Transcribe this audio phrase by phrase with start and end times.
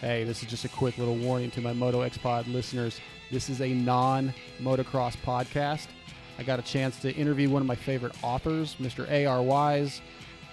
[0.00, 3.00] Hey, this is just a quick little warning to my Moto X Pod listeners.
[3.32, 5.88] This is a non motocross podcast.
[6.38, 9.10] I got a chance to interview one of my favorite authors, Mr.
[9.10, 9.42] A.R.
[9.42, 10.00] Wise,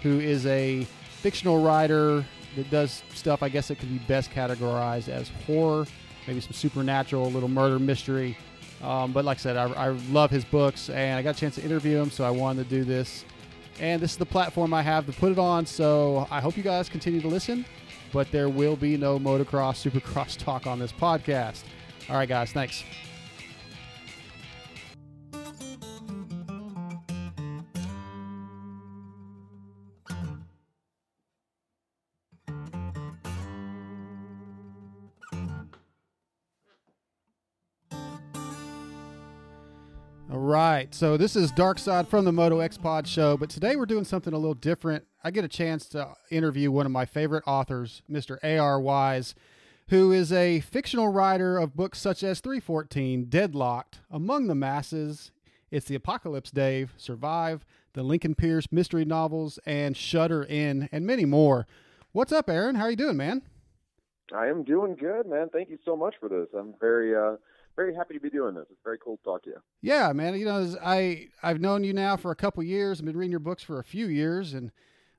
[0.02, 0.88] who is a
[1.22, 5.86] fictional writer that does stuff I guess it could be best categorized as horror,
[6.26, 8.36] maybe some supernatural, a little murder mystery.
[8.82, 11.54] Um, but like I said, I, I love his books, and I got a chance
[11.56, 13.26] to interview him, so I wanted to do this.
[13.80, 16.64] And this is the platform I have to put it on, so I hope you
[16.64, 17.64] guys continue to listen.
[18.16, 21.64] But there will be no motocross, supercross talk on this podcast.
[22.10, 22.82] All right, guys, thanks.
[40.86, 43.88] Right, so this is Dark Side from the Moto X Pod Show, but today we're
[43.88, 45.04] doing something a little different.
[45.24, 48.38] I get a chance to interview one of my favorite authors, Mr.
[48.44, 48.80] A.R.
[48.80, 49.34] Wise,
[49.88, 55.32] who is a fictional writer of books such as 314, Deadlocked, Among the Masses,
[55.72, 61.26] It's the Apocalypse Dave, Survive, the Lincoln Pierce mystery novels, and Shutter In, and many
[61.26, 61.66] more.
[62.12, 62.76] What's up, Aaron?
[62.76, 63.42] How are you doing, man?
[64.36, 65.50] I am doing good, man.
[65.52, 66.48] Thank you so much for this.
[66.56, 67.38] I'm very uh
[67.76, 68.66] very happy to be doing this.
[68.70, 69.58] It's very cool to talk to you.
[69.82, 70.38] Yeah, man.
[70.38, 73.00] You know, I I've known you now for a couple years.
[73.00, 74.72] I've been reading your books for a few years, and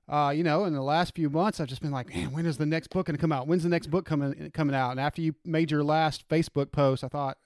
[0.09, 2.59] uh, you know, in the last few months, I've just been like, man, when is
[2.59, 3.47] the next book going to come out?
[3.47, 4.93] When's the next book coming coming out?
[4.93, 7.39] And after you made your last Facebook post, I thought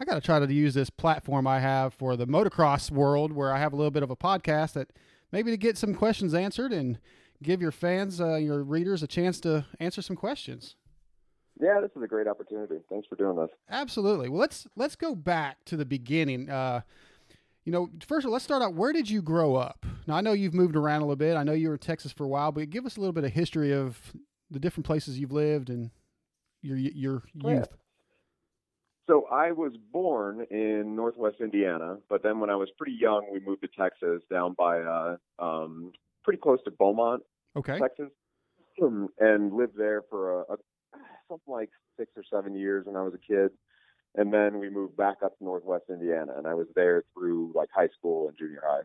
[0.00, 3.52] I got to try to use this platform I have for the motocross world, where
[3.52, 4.92] I have a little bit of a podcast that
[5.32, 6.98] maybe to get some questions answered and
[7.42, 10.76] give your fans, uh, your readers, a chance to answer some questions.
[11.60, 12.76] Yeah, this is a great opportunity.
[12.88, 13.48] Thanks for doing this.
[13.70, 14.28] Absolutely.
[14.28, 16.48] Well, let's let's go back to the beginning.
[16.48, 16.82] Uh,
[17.64, 18.74] you know, first of all, let's start out.
[18.74, 19.84] Where did you grow up?
[20.06, 21.36] Now, I know you've moved around a little bit.
[21.36, 23.24] I know you were in Texas for a while, but give us a little bit
[23.24, 24.12] of history of
[24.50, 25.90] the different places you've lived and
[26.62, 27.68] your your youth.
[29.08, 33.40] So I was born in Northwest Indiana, but then when I was pretty young, we
[33.40, 35.92] moved to Texas, down by uh, um,
[36.24, 37.22] pretty close to Beaumont,
[37.56, 37.78] Okay.
[37.78, 38.10] Texas,
[39.18, 40.56] and lived there for a, a
[41.28, 43.50] something like six or seven years when I was a kid.
[44.14, 47.68] And then we moved back up to Northwest Indiana, and I was there through like
[47.74, 48.80] high school and junior high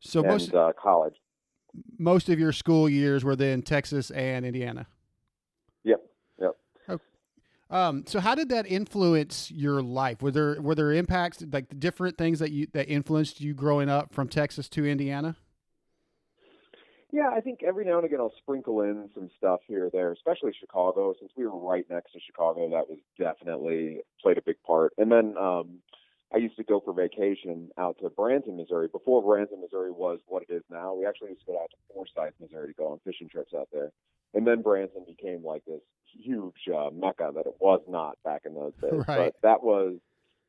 [0.00, 1.14] So and most uh, college.
[1.98, 4.86] most of your school years were then Texas and Indiana.
[5.84, 6.00] Yep,
[6.40, 6.56] yep.
[7.70, 10.22] Um, so how did that influence your life?
[10.22, 13.90] Were there were there impacts like the different things that you that influenced you growing
[13.90, 15.36] up from Texas to Indiana?
[17.10, 20.12] Yeah, I think every now and again I'll sprinkle in some stuff here or there,
[20.12, 21.14] especially Chicago.
[21.18, 24.92] Since we were right next to Chicago, that was definitely played a big part.
[24.98, 25.78] And then um,
[26.32, 28.88] I used to go for vacation out to Branson, Missouri.
[28.88, 31.76] Before Branson, Missouri was what it is now, we actually used to go out to
[31.94, 33.90] Forsyth, Missouri to go on fishing trips out there.
[34.34, 35.80] And then Branson became like this
[36.22, 38.92] huge uh, mecca that it was not back in those days.
[39.08, 39.32] Right.
[39.32, 39.96] But that was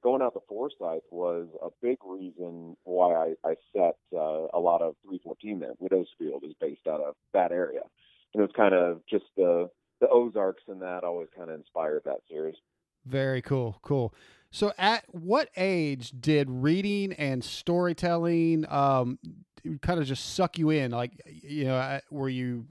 [0.04, 4.82] going out to Forsyth was a big reason why I, I set uh, a lot
[4.82, 5.74] of 314 there.
[5.82, 7.82] Widowsfield is based out of that area.
[8.34, 12.04] And it was kind of just the the Ozarks and that always kind of inspired
[12.06, 12.56] that series.
[13.06, 14.14] Very cool, cool.
[14.52, 19.20] So, at what age did reading and storytelling um,
[19.81, 20.92] kind of just suck you in?
[20.92, 22.66] Like, you know, uh, were you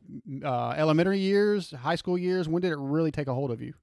[0.44, 2.48] uh, elementary years, high school years?
[2.48, 3.74] When did it really take a hold of you?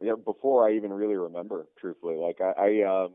[0.00, 2.16] You know, before I even really remember, truthfully.
[2.16, 3.12] Like I, I um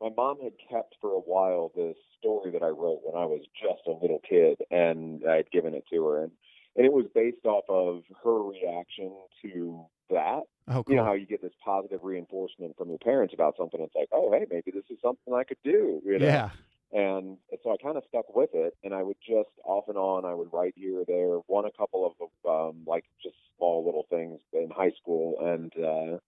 [0.00, 3.40] my mom had kept for a while this story that I wrote when I was
[3.60, 6.32] just a little kid and I had given it to her and
[6.76, 9.10] and it was based off of her reaction
[9.42, 10.42] to that.
[10.68, 10.84] Oh, cool.
[10.88, 13.80] You know how you get this positive reinforcement from your parents about something.
[13.80, 16.02] It's like, oh, hey, maybe this is something I could do.
[16.04, 16.26] You know?
[16.26, 16.50] yeah.
[16.92, 20.24] And so I kind of stuck with it, and I would just off and on,
[20.24, 24.06] I would write here or there, won a couple of um, like just small little
[24.08, 26.18] things in high school, and uh,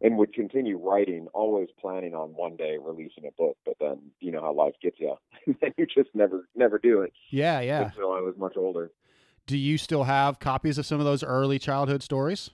[0.00, 3.56] and would continue writing, always planning on one day releasing a book.
[3.64, 5.16] But then you know how life gets you,
[5.62, 7.86] and you just never never do it Yeah, yeah.
[7.86, 8.92] until I was much older.
[9.46, 12.50] Do you still have copies of some of those early childhood stories?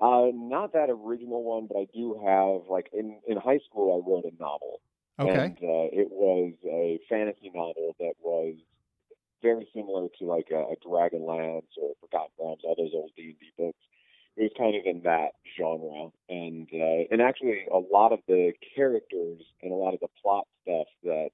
[0.00, 4.10] Uh, not that original one, but I do have like in in high school I
[4.10, 4.80] wrote a novel.
[5.20, 5.44] Okay.
[5.44, 8.54] And uh, it was a fantasy novel that was
[9.42, 13.38] very similar to like a, a Dragonlance or Forgotten Realms, all those old D and
[13.38, 13.78] D books.
[14.36, 18.52] It was kind of in that genre, and uh, and actually a lot of the
[18.74, 21.30] characters and a lot of the plot stuff that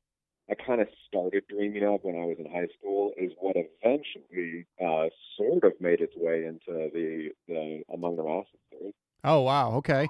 [0.50, 4.67] I kind of started dreaming of when I was in high school is what eventually
[4.81, 8.94] uh, sort of made its way into the the Among the Masses series.
[9.25, 9.73] Oh, wow.
[9.77, 10.09] Okay.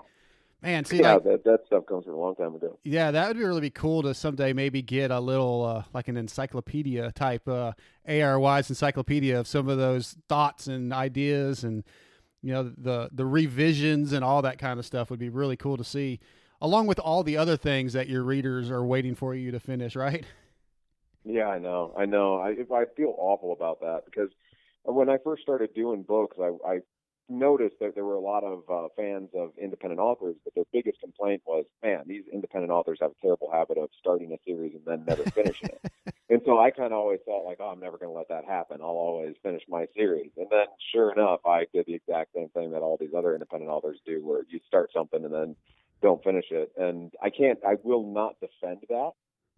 [0.63, 2.79] Man, see, yeah, like, that that stuff comes from a long time ago.
[2.83, 6.09] Yeah, that would be really be cool to someday maybe get a little uh, like
[6.09, 7.73] an encyclopedia type uh,
[8.09, 11.85] AR Wise encyclopedia of some of those thoughts and ideas and
[12.43, 15.77] you know the the revisions and all that kind of stuff would be really cool
[15.77, 16.21] to see,
[16.61, 19.95] along with all the other things that your readers are waiting for you to finish.
[19.95, 20.25] Right?
[21.29, 21.93] Yeah, I know.
[21.99, 22.39] I know.
[22.39, 24.31] I I feel awful about that because
[24.85, 26.79] when I first started doing books, I, I
[27.29, 31.01] noticed that there were a lot of uh, fans of independent authors, but their biggest
[31.01, 34.85] complaint was, man, these independent authors have a terrible habit of starting a series and
[34.85, 35.93] then never finishing it.
[36.29, 38.45] And so I kind of always felt like, oh, I'm never going to let that
[38.45, 38.81] happen.
[38.81, 40.33] I'll always finish my series.
[40.37, 43.71] And then, sure enough, I did the exact same thing that all these other independent
[43.71, 45.55] authors do, where you start something and then
[46.03, 46.73] don't finish it.
[46.77, 49.13] And I can't, I will not defend that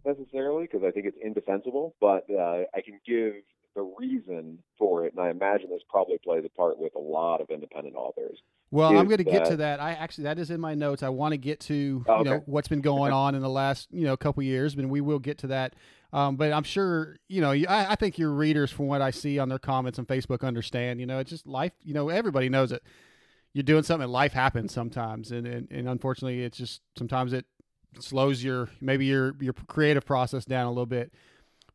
[0.05, 3.35] necessarily because I think it's indefensible, but uh, I can give
[3.79, 7.41] the reason for it, and I imagine this probably plays a part with a lot
[7.41, 8.39] of independent authors.
[8.73, 9.81] Well, I'm going to get to that.
[9.81, 11.05] I actually that is in my notes.
[11.05, 12.19] I want to get to oh, okay.
[12.19, 15.01] you know what's been going on in the last you know couple years, and we
[15.01, 15.77] will get to that.
[16.13, 17.53] Um, but I'm sure you know.
[17.53, 20.99] I, I think your readers, from what I see on their comments on Facebook, understand.
[20.99, 21.73] You know, it's just life.
[21.85, 22.83] You know, everybody knows it.
[23.53, 24.09] You're doing something.
[24.09, 27.47] Life happens sometimes, and, and and unfortunately, it's just sometimes it
[28.01, 31.13] slows your maybe your your creative process down a little bit.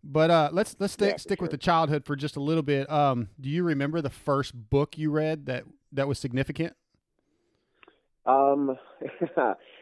[0.03, 1.45] But uh, let's let's stick yeah, stick sure.
[1.45, 2.89] with the childhood for just a little bit.
[2.91, 5.63] Um, do you remember the first book you read that
[5.93, 6.75] that was significant?
[8.25, 8.77] Um,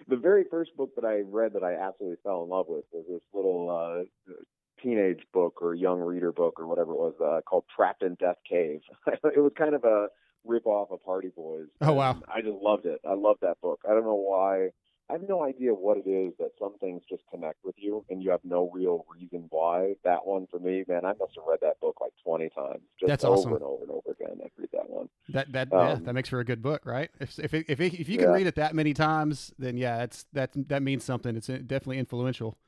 [0.08, 3.06] the very first book that I read that I absolutely fell in love with was
[3.10, 4.34] this little uh,
[4.82, 8.38] teenage book or young reader book or whatever it was uh, called Trapped in Death
[8.48, 8.82] Cave.
[9.08, 10.08] it was kind of a
[10.44, 11.68] rip off of Hardy Boys.
[11.82, 12.20] Oh wow!
[12.34, 13.00] I just loved it.
[13.08, 13.82] I loved that book.
[13.88, 14.70] I don't know why.
[15.10, 18.24] I have no idea what it is that some things just connect with you and
[18.24, 19.96] you have no real reason why.
[20.06, 22.82] That one for me, man, I must have read that book like 20 times.
[22.98, 23.54] Just That's over awesome.
[23.54, 24.40] and over and over again.
[24.42, 25.10] I read that one.
[25.30, 27.10] That that um, yeah, that makes for a good book, right?
[27.20, 28.36] If if if, if you can yeah.
[28.36, 31.36] read it that many times, then yeah, that's that that means something.
[31.36, 32.58] It's definitely influential.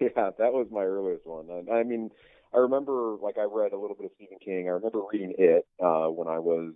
[0.00, 1.48] Yeah, that was my earliest one.
[1.50, 2.12] I, I mean,
[2.54, 4.68] I remember like I read a little bit of Stephen King.
[4.68, 6.74] I remember reading it uh, when I was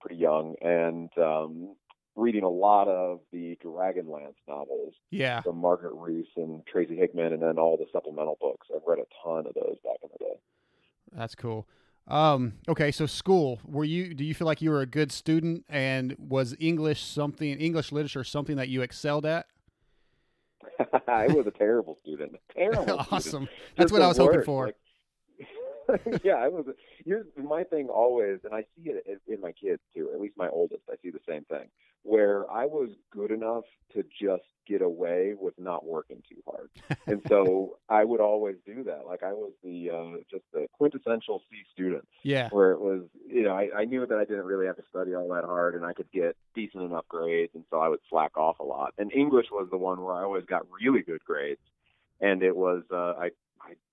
[0.00, 1.76] pretty young, and um,
[2.18, 4.94] reading a lot of the Dragonlance novels.
[5.10, 5.40] Yeah.
[5.42, 8.66] From Margaret Reese and Tracy Hickman, and then all the supplemental books.
[8.74, 10.40] I've read a ton of those back in the day.
[11.12, 11.66] That's cool.
[12.08, 13.60] Um, okay, so school.
[13.64, 14.14] Were you?
[14.14, 18.24] Do you feel like you were a good student, and was English something, English literature,
[18.24, 19.46] something that you excelled at?
[21.08, 22.32] I was a terrible student.
[22.54, 22.98] Terrible.
[23.10, 23.20] awesome.
[23.20, 23.50] Student.
[23.76, 24.66] That's Just what I was hoping for.
[24.66, 24.76] Like,
[26.24, 26.66] yeah, I was.
[27.04, 30.10] Here's my thing always, and I see it in my kids too.
[30.12, 31.68] At least my oldest, I see the same thing.
[32.02, 36.70] Where I was good enough to just get away with not working too hard,
[37.06, 39.06] and so I would always do that.
[39.06, 42.06] Like I was the uh, just the quintessential C student.
[42.22, 42.48] Yeah.
[42.50, 45.14] Where it was, you know, I, I knew that I didn't really have to study
[45.14, 48.36] all that hard, and I could get decent enough grades, and so I would slack
[48.36, 48.94] off a lot.
[48.98, 51.60] And English was the one where I always got really good grades,
[52.20, 53.30] and it was uh, I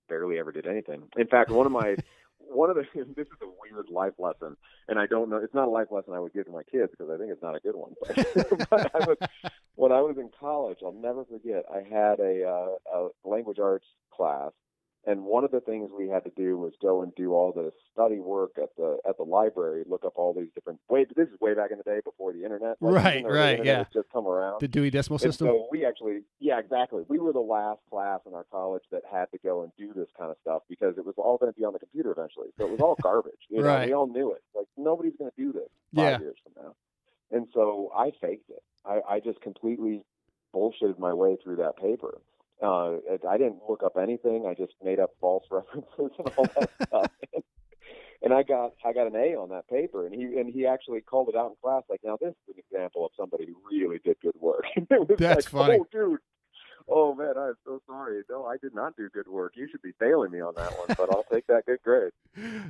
[0.08, 1.02] barely ever did anything.
[1.16, 1.96] In fact, one of my
[2.48, 2.84] one of the
[3.16, 4.56] this is a weird life lesson,
[4.88, 5.36] and I don't know.
[5.36, 7.42] It's not a life lesson I would give to my kids because I think it's
[7.42, 7.94] not a good one.
[8.00, 9.16] But, but I was,
[9.74, 11.64] when I was in college, I'll never forget.
[11.72, 14.52] I had a, uh, a language arts class
[15.06, 17.72] and one of the things we had to do was go and do all the
[17.92, 20.80] study work at the at the library, look up all these different.
[20.90, 22.76] Wait, this is way back in the day before the internet.
[22.80, 23.84] Like, right, right, yeah.
[23.94, 24.60] Just come around.
[24.60, 25.46] The Dewey Decimal and System.
[25.46, 27.04] So we actually, yeah, exactly.
[27.08, 30.08] We were the last class in our college that had to go and do this
[30.18, 32.48] kind of stuff because it was all going to be on the computer eventually.
[32.58, 33.34] So it was all garbage.
[33.48, 33.86] You know, right.
[33.86, 34.42] we all knew it.
[34.56, 36.18] Like nobody's going to do this five yeah.
[36.18, 36.74] years from now.
[37.30, 38.62] And so I faked it.
[38.84, 40.02] I, I just completely
[40.54, 42.18] bullshitted my way through that paper.
[42.62, 42.96] Uh,
[43.28, 44.46] I didn't look up anything.
[44.46, 45.86] I just made up false references
[46.18, 47.10] and all that stuff.
[48.22, 51.00] and I got I got an A on that paper, and he and he actually
[51.02, 51.82] called it out in class.
[51.90, 54.64] Like, now this is an example of somebody who really did good work.
[55.18, 55.78] That's like, funny.
[55.80, 56.20] Oh, dude.
[56.88, 58.22] Oh man, I'm so sorry.
[58.30, 59.54] No, I did not do good work.
[59.56, 62.12] You should be failing me on that one, but I'll take that good grade.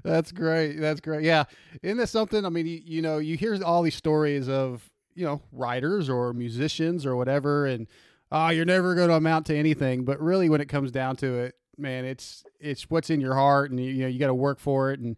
[0.02, 0.81] That's great.
[0.81, 1.23] That's great.
[1.23, 1.45] Yeah,
[1.83, 2.47] isn't that something?
[2.47, 6.33] I mean, you, you know, you hear all these stories of you know writers or
[6.33, 7.87] musicians or whatever, and
[8.33, 10.04] oh, you're never going to amount to anything.
[10.04, 13.71] But really, when it comes down to it, man, it's it's what's in your heart,
[13.71, 15.16] and you, you know you got to work for it, and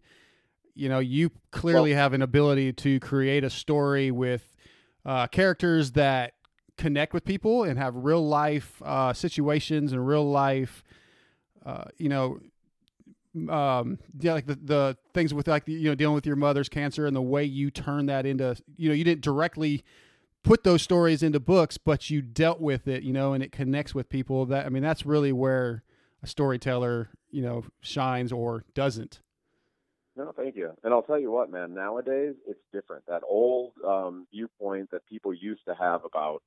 [0.75, 4.55] you know you clearly well, have an ability to create a story with
[5.05, 6.33] uh, characters that
[6.77, 10.83] connect with people and have real life uh, situations and real life,
[11.65, 12.39] uh, you know.
[13.47, 17.05] Um, yeah, like the, the things with like you know dealing with your mother's cancer
[17.05, 19.83] and the way you turn that into you know you didn't directly
[20.43, 23.93] put those stories into books, but you dealt with it, you know, and it connects
[23.93, 24.45] with people.
[24.45, 25.83] That I mean, that's really where
[26.23, 29.21] a storyteller, you know, shines or doesn't.
[30.15, 30.71] No, thank you.
[30.83, 31.73] And I'll tell you what, man.
[31.73, 33.05] Nowadays, it's different.
[33.07, 36.43] That old um, viewpoint that people used to have about,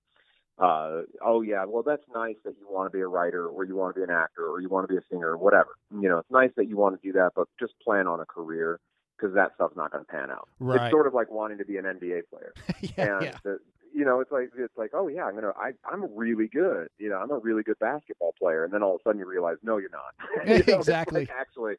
[0.59, 3.75] uh, oh yeah, well that's nice that you want to be a writer or you
[3.75, 5.71] want to be an actor or you want to be a singer or whatever.
[5.91, 8.27] You know, it's nice that you want to do that, but just plan on a
[8.27, 8.79] career
[9.17, 10.49] because that stuff's not going to pan out.
[10.59, 10.83] Right.
[10.83, 12.53] It's sort of like wanting to be an NBA player.
[12.81, 13.39] yeah, and yeah.
[13.45, 13.59] the,
[13.95, 16.89] you know, it's like it's like, oh yeah, I'm gonna, I, I'm really good.
[16.99, 19.27] You know, I'm a really good basketball player, and then all of a sudden you
[19.27, 20.15] realize, no, you're not.
[20.47, 21.21] You know, Exactly.
[21.21, 21.75] like, actually,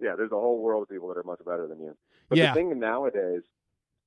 [0.00, 1.96] yeah, there's a whole world of people that are much better than you.
[2.28, 2.52] But Yeah.
[2.52, 3.42] the thing nowadays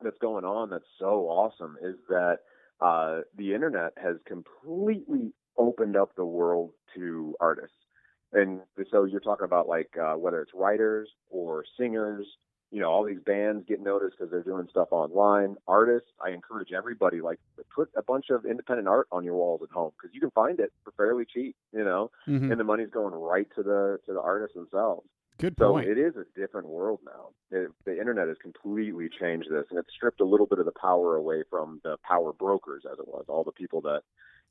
[0.04, 2.40] that's going on that's so awesome is that
[2.80, 7.76] uh, the internet has completely opened up the world to artists.
[8.34, 12.26] And so you're talking about like uh, whether it's writers or singers,
[12.72, 15.58] you know, all these bands get noticed because they're doing stuff online.
[15.68, 17.40] Artists, I encourage everybody like
[17.76, 20.60] put a bunch of independent art on your walls at home because you can find
[20.60, 22.50] it for fairly cheap, you know, Mhm.
[22.52, 25.08] and the money's going right to the to the artists themselves.
[25.38, 25.86] Good point.
[25.86, 27.30] So it is a different world now.
[27.50, 30.72] It, the internet has completely changed this, and it's stripped a little bit of the
[30.80, 33.26] power away from the power brokers, as it was.
[33.28, 34.04] All the people that,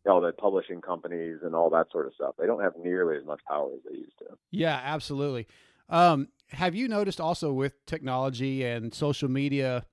[0.05, 2.35] you know, the publishing companies and all that sort of stuff.
[2.39, 4.37] They don't have nearly as much power as they used to.
[4.51, 5.47] Yeah, absolutely.
[5.89, 9.85] Um, have you noticed also with technology and social media,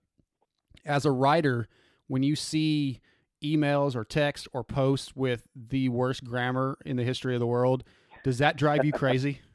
[0.85, 1.67] as a writer,
[2.07, 3.01] when you see
[3.43, 7.83] emails or text or posts with the worst grammar in the history of the world,
[8.23, 9.41] does that drive you crazy?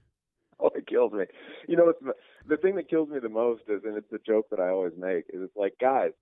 [0.64, 1.24] Oh, it kills me.
[1.66, 1.98] You know, it's,
[2.46, 4.92] the- thing that kills me the most is, and it's the joke that I always
[4.96, 6.12] make, is it's like, guys,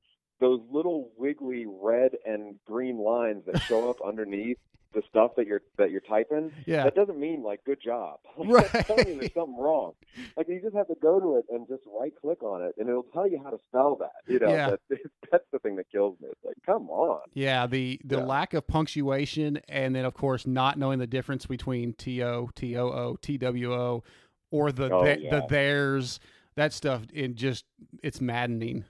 [0.40, 4.58] those little wiggly red and green lines that show up underneath
[4.92, 6.82] the stuff that you're that you're typing, Yeah.
[6.82, 8.18] that doesn't mean like good job.
[8.36, 8.66] Right.
[8.72, 9.92] That's telling you there's something wrong.
[10.36, 12.88] Like you just have to go to it and just right click on it, and
[12.88, 14.10] it'll tell you how to spell that.
[14.26, 14.70] You know, Yeah.
[14.88, 14.98] that,
[15.30, 16.26] that's the thing that kills me.
[16.32, 17.20] It's like, come on.
[17.34, 18.24] Yeah, the the Yeah.
[18.24, 22.76] lack of punctuation, and then of course not knowing the difference between T O T
[22.76, 24.02] O O T W O,
[24.50, 25.30] or the Oh, the, yeah.
[25.40, 26.18] the theirs.
[26.56, 27.64] That stuff it just
[28.02, 28.84] it's maddening.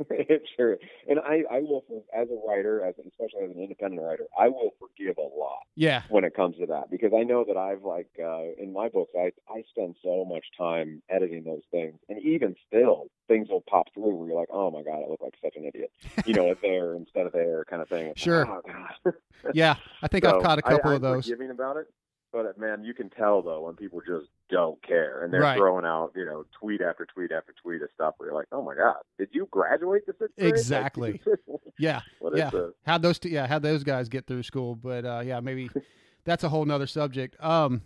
[0.10, 0.78] it sure.
[1.08, 1.84] And I, I will,
[2.14, 5.60] as a writer, as especially as an independent writer, I will forgive a lot.
[5.76, 8.88] Yeah, when it comes to that because I know that I've like uh, in my
[8.88, 13.62] books I I spend so much time editing those things and even still things will
[13.68, 15.90] pop through where you're like oh my god I look like such an idiot
[16.26, 18.44] you know a there instead of there kind of thing It's Sure.
[18.46, 18.72] like, oh,
[19.04, 19.14] God.
[19.52, 19.74] yeah.
[20.02, 21.24] I think So I've caught a couple I'm of those.
[21.24, 21.86] forgiving about it
[22.32, 25.58] but man you can tell though when people just don't care and they're Right.
[25.58, 28.62] throwing out you know tweet after tweet after tweet of stuff where you're like oh
[28.62, 31.20] my god did you graduate the sixth grade Exactly.
[31.78, 32.50] Yeah, what Yeah.
[32.86, 34.76] how'd those two, yeah how'd those guys get through school?
[34.76, 35.68] But uh, yeah, maybe
[36.24, 37.36] that's a whole nother subject.
[37.42, 37.82] Um,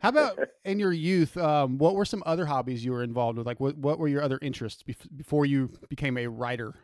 [0.00, 1.36] how about in your youth?
[1.36, 3.46] Um, what were some other hobbies you were involved with?
[3.46, 6.74] Like, what what were your other interests bef- before you became a writer?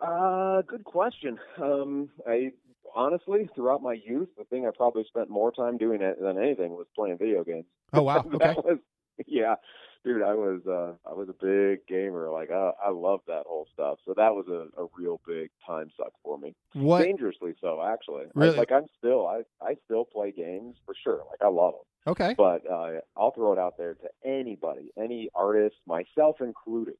[0.00, 1.38] Uh, good question.
[1.62, 2.52] Um, I
[2.94, 6.72] honestly, throughout my youth, the thing I probably spent more time doing it than anything
[6.72, 7.66] was playing video games.
[7.92, 8.78] Oh wow, okay, was,
[9.26, 9.54] yeah,
[10.04, 10.22] dude.
[10.22, 12.30] I was, uh, I was a big gamer.
[12.30, 13.98] Like, I, I loved that whole stuff.
[14.04, 16.54] So that was a, a real big time suck for me.
[16.74, 17.02] what?
[17.02, 18.24] Dangerously so, actually.
[18.24, 18.56] I- Really?
[18.56, 21.22] like, I'm still, I, I still play games for sure.
[21.30, 21.82] Like, I love them.
[22.06, 26.96] Okay, But uh, I'll throw it out there to anybody, any artist, myself included,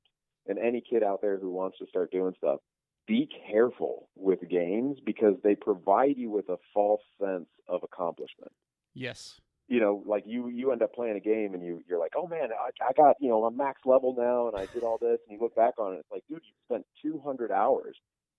[0.49, 2.61] and any kid out there who wants to start doing stuff.
[3.07, 8.53] Be careful with games because they provide you with a false sense of accomplishment.
[8.95, 12.13] yes, You know, like you you end up playing a game and you you're like,
[12.17, 14.99] oh man, I, I got you know I'm max level now and I did all
[14.99, 17.97] this and you look back on it, it's like, dude, you spent 200 hours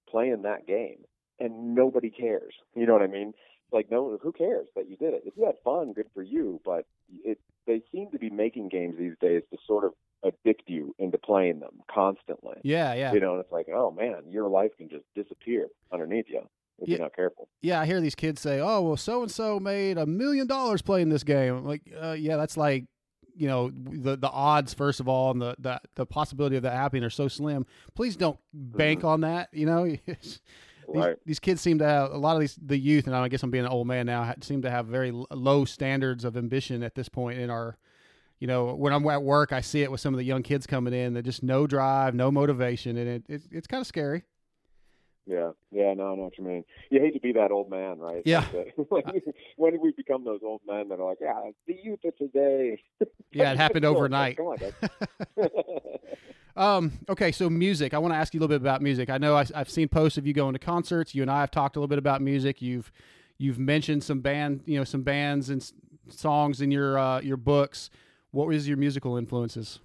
[0.10, 1.00] playing that game
[1.40, 2.54] and nobody cares.
[2.76, 3.34] You know what I mean?
[3.72, 5.24] Like no, who cares that you did it?
[5.26, 6.62] If you had fun, good for you.
[6.64, 6.86] But
[7.24, 9.94] it they seem to be making games these days to sort of
[10.26, 12.56] addict you into playing them constantly.
[12.64, 16.26] yeah, yeah, You know, and it's like, oh man, your life can just disappear underneath
[16.30, 16.40] you
[16.80, 16.96] if Yeah.
[16.98, 17.48] you're not careful.
[17.62, 17.80] yeah.
[17.80, 21.10] I hear these kids say, "Oh, well, so and so made a million dollars playing
[21.10, 22.86] this game." I'm like, uh, yeah, that's like,
[23.38, 26.74] you know, the the odds first of all, and the the, the possibility of that
[26.74, 27.66] happening are so slim.
[27.94, 29.50] Please don't bank on that.
[29.54, 30.42] You know, these,
[30.88, 31.16] Right.
[31.26, 33.50] these kids seem to have a lot of these the youth, and I guess I'm
[33.52, 34.34] being an old man now.
[34.42, 37.78] Seem to have very l- low standards of ambition at this point in our.
[38.40, 40.68] You know, when I'm at work, I see it with some of the young kids
[40.68, 41.14] coming in.
[41.14, 44.24] That just no drive, no motivation, and it, it's it's kind of scary.
[45.28, 46.64] Yeah, yeah, no, I know what you mean.
[46.92, 48.22] You hate to be that old man, right?
[48.26, 48.46] Yeah.
[48.54, 48.76] Like,
[49.58, 51.34] when, did we become those old men that are like, yeah,
[51.66, 52.82] the youth of today?
[53.32, 54.38] Yeah, it happened overnight.
[54.38, 54.58] Come on.
[56.58, 57.94] Um, okay, so music.
[57.94, 59.10] I want to ask you a little bit about music.
[59.10, 61.14] I know I, I've seen posts of you going to concerts.
[61.14, 62.62] You and I have talked a little bit about music.
[62.62, 62.92] You've
[63.38, 65.74] you've mentioned some band, you know, some bands and s-
[66.08, 67.90] songs in your uh, your books.
[68.36, 69.80] What was your musical influences?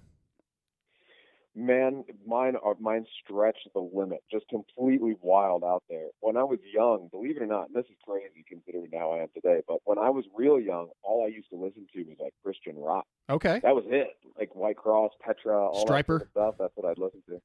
[1.55, 6.07] Man, mine are mine stretch the limit, just completely wild out there.
[6.19, 9.19] When I was young, believe it or not, and this is crazy considering how I
[9.19, 12.17] am today, but when I was real young, all I used to listen to was
[12.19, 13.05] like Christian rock.
[13.29, 14.17] Okay, That was it.
[14.37, 15.87] Like White Cross, Petra, all Stryper.
[15.87, 16.55] that sort of stuff.
[16.59, 17.41] That's what I'd listen to.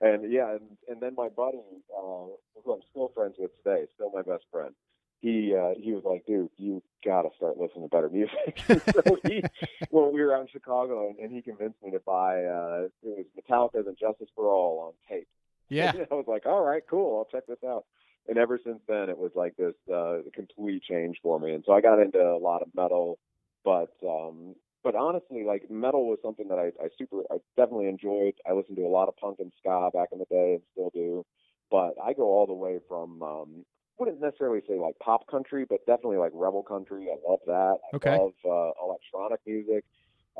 [0.00, 1.58] And yeah, and, and then my buddy,
[1.96, 2.26] uh,
[2.64, 4.74] who I'm still friends with today, still my best friend.
[5.20, 8.60] He uh, he was like, dude, you got to start listening to better music.
[8.92, 9.42] so he,
[9.90, 12.92] when we were out in Chicago, and, and he convinced me to buy uh, it
[13.02, 15.28] was Metallica's and Justice for All on tape.
[15.72, 17.84] Yeah, And I was like, all right, cool, I'll check this out.
[18.28, 21.52] And ever since then, it was like this uh, complete change for me.
[21.52, 23.20] And so I got into a lot of metal,
[23.64, 28.34] but um, but honestly, like metal was something that I, I super, I definitely enjoyed.
[28.48, 30.90] I listened to a lot of punk and ska back in the day, and still
[30.92, 31.24] do.
[31.70, 33.64] But I go all the way from um,
[34.00, 37.08] wouldn't necessarily say like pop country, but definitely like rebel country.
[37.12, 37.76] I love that.
[37.84, 38.10] I Okay.
[38.10, 39.84] love uh, electronic music.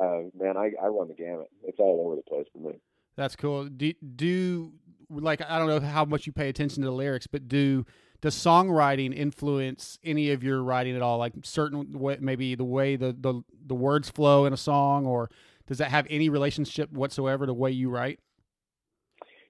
[0.01, 1.47] Uh, man, I, I run the gamut.
[1.63, 2.79] It's all over the place for me.
[3.15, 3.65] that's cool.
[3.65, 4.73] Do do
[5.09, 7.85] like I don't know how much you pay attention to the lyrics, but do
[8.21, 11.17] does songwriting influence any of your writing at all?
[11.17, 15.29] Like certain way, maybe the way the, the the words flow in a song, or
[15.67, 18.19] does that have any relationship whatsoever to the way you write?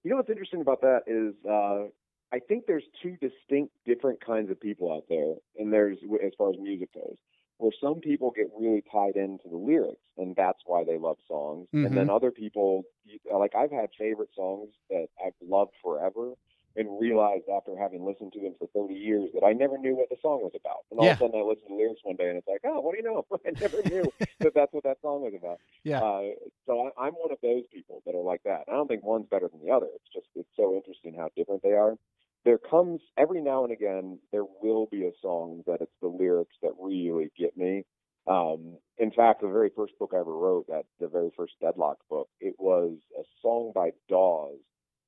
[0.03, 1.89] You know what's interesting about that is uh,
[2.33, 6.49] I think there's two distinct different kinds of people out there, and there's as far
[6.51, 7.17] as music goes,
[7.57, 11.67] where some people get really tied into the lyrics, and that's why they love songs,
[11.83, 12.83] and then other people,
[13.31, 16.33] like I've had favorite songs that I've loved forever.
[16.73, 20.07] And realized after having listened to them for 30 years that I never knew what
[20.07, 20.85] the song was about.
[20.89, 21.11] And all Yeah.
[21.11, 22.93] of a sudden I listened to the lyrics one day and it's like, oh, what
[22.95, 23.27] do you know?
[23.45, 25.59] I never knew that that's what that song was about.
[25.83, 25.99] Yeah.
[25.99, 26.31] Uh,
[26.65, 28.63] so I, I'm one of those people that are like that.
[28.69, 29.87] I don't think one's better than the other.
[29.93, 31.97] It's just it's so interesting how different they are.
[32.43, 36.55] There comes every now and again there will be a song that it's the lyrics
[36.61, 37.83] that really get me.
[38.27, 41.97] Um, in fact, the very first book I ever wrote, that the very first Deadlock
[42.09, 44.59] book, it was a song by Dawes,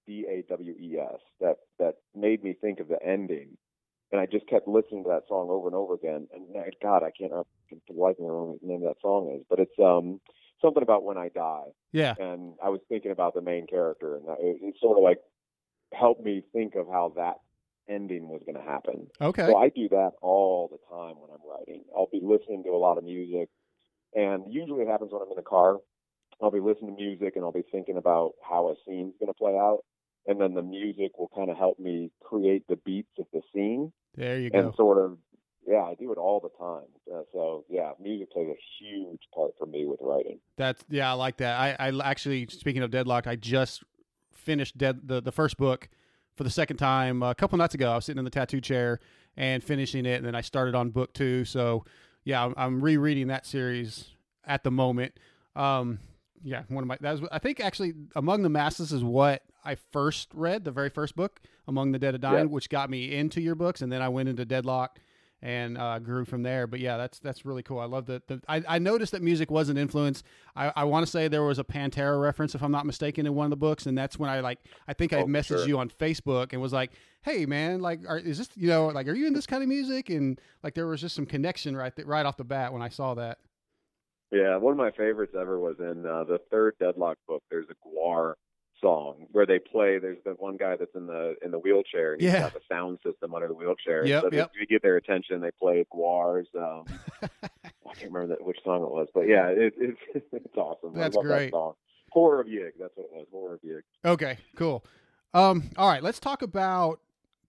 [0.07, 3.57] D A W E S, that that made me think of the ending.
[4.11, 6.27] And I just kept listening to that song over and over again.
[6.33, 6.43] And
[6.81, 7.45] God, I can't for
[7.93, 10.19] the life of me remember what the name of that song is, but it's um
[10.61, 12.15] something about when I die Yeah.
[12.19, 15.19] and I was thinking about the main character, and it, it sort of like
[15.93, 17.35] helped me think of how that
[17.89, 19.07] ending was going to happen.
[19.19, 19.45] Okay.
[19.45, 21.83] So I do that all the time when I'm writing.
[21.95, 23.49] I'll be listening to a lot of music,
[24.13, 25.77] and usually it happens when I'm in the car.
[26.41, 29.33] I'll be listening to music, and I'll be thinking about how a scene's going to
[29.37, 29.79] play out,
[30.27, 33.91] and then the music will kind of help me create the beats of the scene,
[34.15, 34.59] There you go.
[34.59, 35.17] and sort of.
[35.65, 36.89] Yeah, I do it all the time.
[37.09, 40.39] Uh, so yeah, music plays a huge part for me with writing.
[40.57, 41.57] That's yeah, I like that.
[41.79, 43.81] I, I actually speaking of Deadlocked, I just
[44.43, 45.89] finished dead the, the first book
[46.35, 47.91] for the second time uh, a couple nights ago.
[47.91, 48.99] I was sitting in the tattoo chair
[49.37, 51.45] and finishing it, and then I started on book two.
[51.45, 51.85] So
[52.23, 54.09] yeah, I'm, I'm rereading that series
[54.45, 55.13] at the moment.
[55.55, 55.99] Um,
[56.43, 59.75] yeah, one of my that was I think actually Among the Masses is what I
[59.75, 62.51] first read, the very first book, Among the Dead of Dying, Yeah.
[62.51, 64.99] which got me into your books, and then I went into Deadlock
[65.43, 66.65] and uh, grew from there.
[66.65, 67.79] But yeah, that's that's really cool.
[67.79, 68.25] I love that.
[68.27, 70.23] The, I, I noticed that music was an influence.
[70.55, 73.35] I, I want to say there was a Pantera reference, if I'm not mistaken, in
[73.35, 74.59] one of the books, and that's when I like.
[74.87, 75.67] I think I Oh, messaged sure.
[75.67, 79.07] you on Facebook and was like, "Hey, man, like, are, is this you know like
[79.09, 81.93] are you in this kind of music?" And like there was just some connection right
[81.93, 83.39] th- right off the bat when I saw that.
[84.31, 87.43] Yeah, one of my favorites ever was in uh, the third Deadlock book.
[87.51, 88.33] There's a Gwar
[88.83, 89.97] song where they play.
[89.97, 92.13] There's the one guy that's in the in the wheelchair.
[92.13, 92.41] And he's Yeah.
[92.41, 94.05] got the sound system under the wheelchair.
[94.05, 94.51] Yep, so they- yep.
[94.53, 96.47] to get their attention, they play Gwar's.
[96.55, 96.85] Um,
[97.23, 99.99] I can't remember that, which song it was, but yeah, it, it's
[100.31, 100.93] it's awesome.
[100.93, 101.45] That's great.
[101.47, 101.73] That song.
[102.11, 102.73] Horror of Yig.
[102.79, 103.27] That's what it was.
[103.31, 103.81] Horror of Yig.
[104.05, 104.85] Okay, cool.
[105.33, 106.99] Um, all right, let's talk about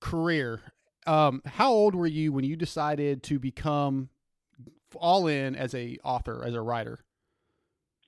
[0.00, 0.60] career.
[1.06, 4.08] Um, how old were you when you decided to become
[4.96, 7.00] all in as a author, as a writer?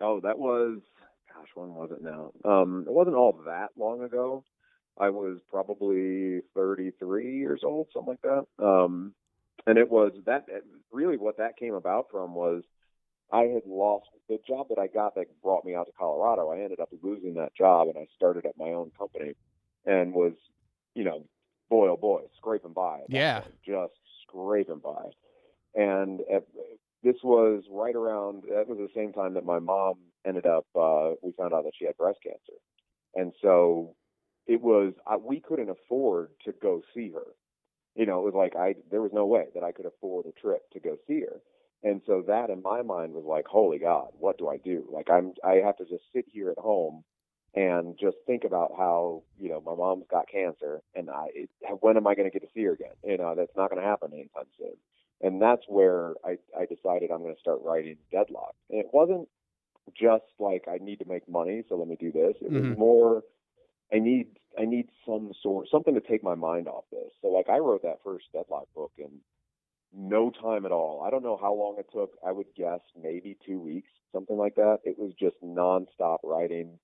[0.01, 0.79] Oh, that was
[1.57, 2.33] when was it now?
[2.45, 4.45] Um, it wasn't all that long ago.
[4.99, 8.65] I was probably 33 years old, something like that.
[8.65, 9.13] Um,
[9.67, 10.47] and it was that
[10.93, 12.63] really what that came about from was
[13.33, 16.51] I had lost the job that I got that brought me out to Colorado.
[16.51, 19.35] I ended up losing that job, and I started up my own company,
[19.85, 20.35] and was,
[20.95, 21.25] you know,
[21.69, 23.01] boy oh boy, scraping by.
[23.09, 23.43] Yeah.
[23.65, 25.11] just scraping by.
[25.75, 26.47] And at,
[27.03, 28.45] this was right around.
[28.49, 30.67] That was the same time that my mom ended up.
[30.75, 32.59] Uh, we found out that she had breast cancer,
[33.15, 33.95] and so
[34.47, 34.95] it was.
[35.07, 37.27] I, we couldn't afford to go see her.
[37.97, 38.75] You know, it was like I.
[38.91, 41.41] There was no way that I could afford a trip to go see her.
[41.83, 44.87] And so that in my mind was like, holy God, what do I do?
[44.93, 47.05] Like I'm, I have to just sit here at home
[47.55, 51.97] and just think about how, you know, my mom's got cancer and I, it, when
[51.97, 52.95] am I going to get to see her again?
[53.05, 54.75] You know, that's not going to happen anytime soon.
[55.23, 58.55] And that's where I, I decided I'm going to start writing Deadlock.
[58.71, 59.29] And it wasn't
[59.95, 62.37] just like I need to make money, so let me do this.
[62.41, 62.57] It Mhm.
[62.57, 63.23] was more
[63.93, 67.13] I need I need some sort something to take my mind off this.
[67.23, 69.21] So like I wrote that first Deadlock book in
[69.93, 71.03] no time at all.
[71.07, 72.17] I don't know how long it took.
[72.27, 74.79] I would guess maybe two weeks, something like that.
[74.85, 76.79] It was just nonstop writing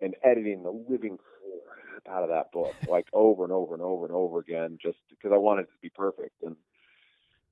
[0.00, 4.06] and editing the living crap out of that book, like over and over and over
[4.06, 6.42] and over again, just because I wanted it to be perfect.
[6.42, 6.56] And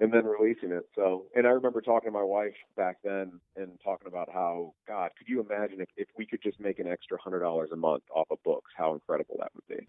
[0.01, 0.85] and then releasing it.
[0.95, 5.11] So, and I remember talking to my wife back then and talking about how, God,
[5.17, 8.03] could you imagine if, if we could just make an extra hundred dollars a month
[8.15, 9.89] off of books, how incredible that would be.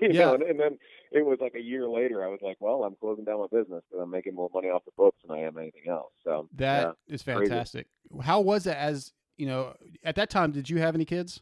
[0.00, 0.26] you Yeah.
[0.26, 0.78] know, and, and then
[1.10, 3.82] it was like a year later, I was like, well, I'm closing down my business
[3.90, 6.12] because I'm making more money off the books than I am anything else.
[6.24, 7.48] So That is crazy.
[7.48, 7.86] fantastic.
[8.22, 9.74] How was it as you know
[10.04, 10.52] at that time?
[10.52, 11.40] Did you have any kids?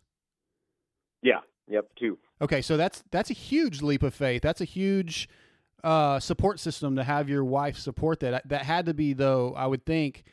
[1.22, 2.18] yeah, yeah, yep, two.
[2.40, 4.42] Okay, so that's that's a huge leap of faith.
[4.42, 5.28] That's a huge
[5.82, 8.48] uh, support system to have your wife support that.
[8.48, 10.24] That had to be though, I would think,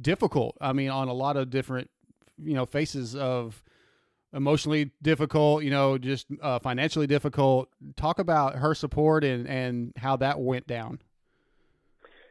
[0.00, 0.56] difficult.
[0.60, 1.90] I mean, on a lot of different
[2.38, 3.62] you know faces of
[4.32, 7.68] emotionally difficult, you know, just uh, financially difficult.
[7.96, 11.00] Talk about her support and and how that went down.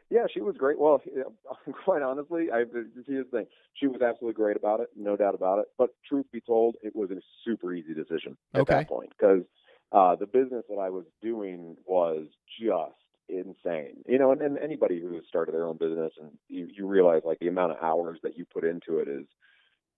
[0.10, 0.78] Yeah, she was great.
[0.78, 1.02] Well,
[1.86, 2.66] quite honestly, I
[3.08, 5.66] here's the thing: she was absolutely great about it, no doubt about it.
[5.78, 8.74] But truth be told, it was a super easy decision at Okay.
[8.76, 9.44] that point because
[9.92, 12.28] uh, the business that I was doing was
[12.62, 12.96] just
[13.30, 14.04] insane.
[14.08, 17.22] You know, and, and anybody who has started their own business and you, you realize
[17.26, 19.26] like the amount of hours that you put into it is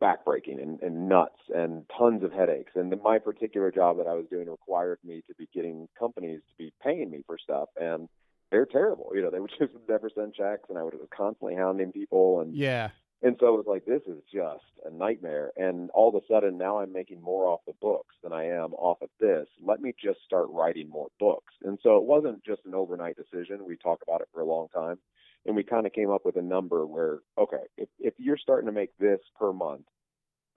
[0.01, 2.73] backbreaking and, and nuts and tons of headaches.
[2.75, 6.41] And the, my particular job that I was doing required me to be getting companies
[6.49, 8.09] to be paying me for stuff and
[8.51, 9.11] they're terrible.
[9.15, 12.55] You know, they would just never send checks and I would constantly hounding people and
[12.55, 12.89] Yeah.
[13.23, 15.51] And so it was like, this is just a nightmare.
[15.55, 18.73] And all of a sudden, now I'm making more off the books than I am
[18.73, 19.47] off of this.
[19.65, 21.53] Let me just start writing more books.
[21.63, 23.65] And so it wasn't just an overnight decision.
[23.65, 24.97] We talked about it for a long time.
[25.45, 28.67] And we kind of came up with a number where, okay, if, if you're starting
[28.67, 29.85] to make this per month,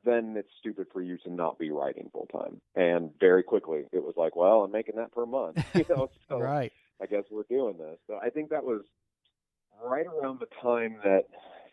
[0.04, 2.60] then it's stupid for you to not be writing full time.
[2.74, 5.58] And very quickly, it was like, well, I'm making that per month.
[5.74, 6.72] You know, so Right.
[7.00, 7.98] I guess we're doing this.
[8.06, 8.82] So I think that was
[9.84, 11.24] right around the time that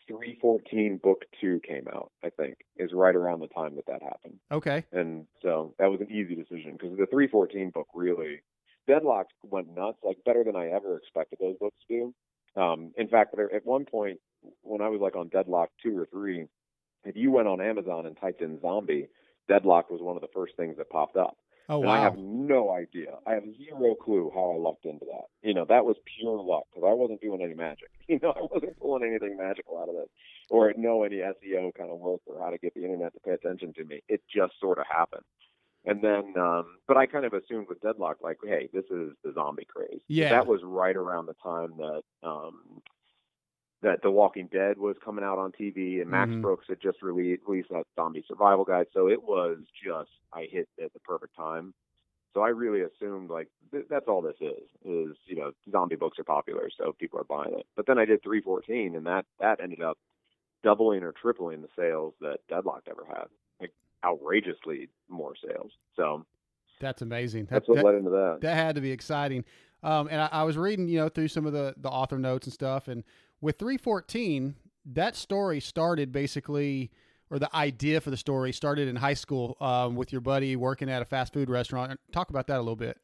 [0.08, 2.12] 314 book two came out.
[2.24, 4.84] I think is right around the time that that happened, Okay.
[4.92, 8.42] and so that was an easy decision because the 314 book really
[8.88, 12.12] Deadlock went nuts, like better than I ever expected those books to
[12.56, 12.62] do.
[12.62, 14.20] Um, in fact, there- at one point
[14.62, 16.48] when I was like on Deadlock two or three,
[17.06, 19.08] if you went on Amazon and typed in zombie,
[19.48, 21.38] Deadlock was one of the first things that popped up.
[21.69, 23.15] Oh And I have no idea.
[23.26, 25.26] I have zero clue how I lucked into that.
[25.41, 27.89] You know, that was pure luck because I wasn't doing any magic.
[28.10, 30.10] You know, I wasn't pulling anything magical out of this
[30.49, 33.32] or know any SEO kind of work or how to get the internet to pay
[33.32, 34.02] attention to me.
[34.10, 35.23] It just sort of happened.
[35.86, 39.34] And then, um, but I kind of assumed with Deadlock, like, hey, this is the
[39.34, 40.02] zombie craze.
[40.08, 40.30] Yeah.
[40.30, 42.82] That was right around the time that, um,
[43.84, 46.41] that The Walking Dead was coming out on TV, and Max Mhm.
[46.41, 48.88] Brooks had just released, released that zombie survival guide.
[48.93, 51.74] So it was just I hit at the perfect time.
[52.34, 56.17] So I really assumed like th- that's all this is is you know zombie books
[56.17, 57.67] are popular, so people are buying it.
[57.76, 60.00] But then I did 314, and that that ended up
[60.63, 63.26] doubling or tripling the sales that Deadlock ever had,
[63.60, 63.72] like
[64.04, 65.72] outrageously more sales.
[65.96, 66.26] So
[66.80, 67.46] That's amazing.
[67.52, 68.39] that's That- what that- led into that.
[68.41, 69.43] that had to be exciting.
[69.84, 72.48] Um, and I, I was reading, you know, through some of the the author notes
[72.48, 73.04] and stuff, and
[73.43, 74.56] with 314,
[74.93, 76.89] that story started basically,
[77.29, 80.89] or the idea for the story started in high school um, with your buddy working
[80.89, 81.99] at a fast food restaurant.
[82.13, 82.97] Talk about that a little bit.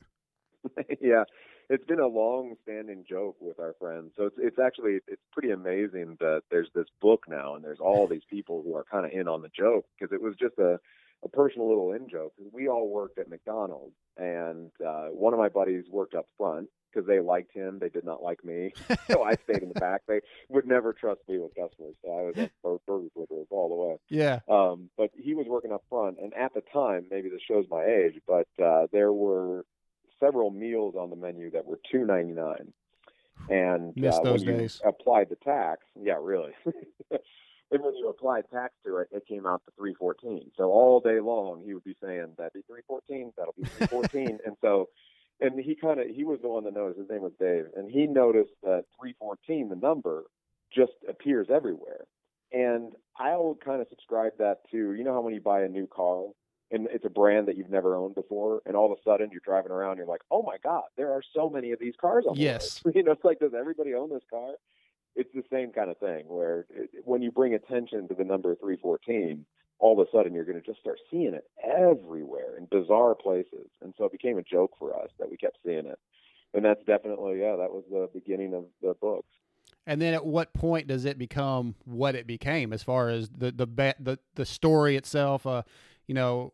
[1.02, 1.26] yeah,
[1.70, 4.12] it's been a long-standing joke with our friends.
[4.16, 8.08] So it's it's actually it's pretty amazing that there's this book now, and there's all
[8.08, 10.80] these people who are kind of in on the joke because it was just a
[11.22, 12.32] a personal little in joke.
[12.54, 17.08] We all worked at McDonald's, and uh, one of my buddies worked up front because
[17.08, 17.80] they liked him.
[17.80, 18.74] They did not like me,
[19.10, 20.02] so I stayed in the back.
[20.08, 23.76] They would never trust me with customers, so I was a burger flipper all the
[23.76, 23.98] way.
[24.10, 24.40] Yeah.
[24.50, 27.84] Um, but he was working up front, and at the time, maybe this shows my
[27.84, 29.66] age, but uh, there were
[30.20, 32.74] several meals on the menu that were two ninety nine,
[33.50, 34.82] and Miss uh, those when days.
[34.84, 36.52] you applied the tax, yeah, really.
[37.12, 40.52] and when you applied tax to it, it came out to three fourteen.
[40.58, 43.88] So all day long, he would be saying that'd be three fourteen, that'll be three
[43.88, 44.90] fourteen, and so.
[45.42, 47.00] And he kind of he was the one that noticed.
[47.00, 50.26] His name was Dave, and he noticed that 314, the number,
[50.74, 52.06] just appears everywhere.
[52.52, 55.68] And I would kind of subscribe that to, you know how when you buy a
[55.68, 56.26] new car
[56.72, 59.42] and it's a brand that you've never owned before, and all of a sudden you're
[59.44, 62.36] driving around, you're like, oh my God, there are so many of these cars on
[62.36, 62.82] Yes.
[62.94, 64.54] You know, it's like, does everybody own this car?
[65.16, 68.56] It's the same kind of thing where it, when you bring attention to the number
[68.56, 69.46] 314,
[69.80, 73.68] all of a sudden you're going to just start seeing it everywhere in bizarre places.
[73.82, 76.00] And so it became a joke for us that we kept seeing it.
[76.54, 79.28] And that's definitely, yeah, that was the beginning of the books.
[79.86, 83.52] And then at what point does it become what it became as far as the
[83.52, 83.66] the
[84.00, 85.48] the, the story itself?
[85.48, 85.64] Uh,
[86.06, 86.54] you know,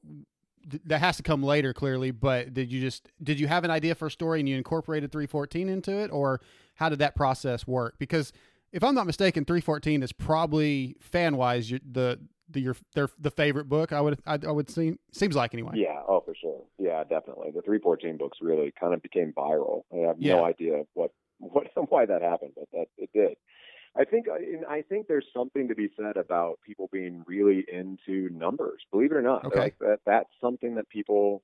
[0.70, 2.12] th- that has to come later clearly.
[2.12, 5.12] But did you just did you have an idea for a story and you incorporated
[5.12, 6.40] 314 into it, or
[6.76, 7.96] how did that process work?
[8.00, 8.32] Because
[8.72, 13.68] if I'm not mistaken, 314 is probably fan wise the the your their the favorite
[13.70, 13.92] book.
[13.94, 15.74] I would I, I would seem seems like anyway.
[15.76, 16.62] Yeah, oh for sure.
[16.78, 17.52] Yeah, definitely.
[17.52, 19.84] The 314 books really kind of became viral.
[19.94, 20.36] I have Yeah.
[20.36, 23.36] no idea what what why that happened, but that it did.
[23.98, 24.34] I think uh,
[24.70, 28.82] I think there's something to be said about people being really into numbers.
[28.92, 29.60] Believe it or not, okay.
[29.60, 31.42] like that that's something that people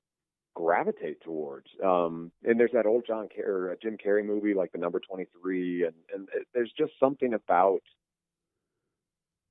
[0.54, 1.66] gravitate towards.
[1.82, 5.84] Um, and there's that old John Car- uh, Jim Carrey movie, like the number 23,
[5.84, 7.80] and and it, there's just something about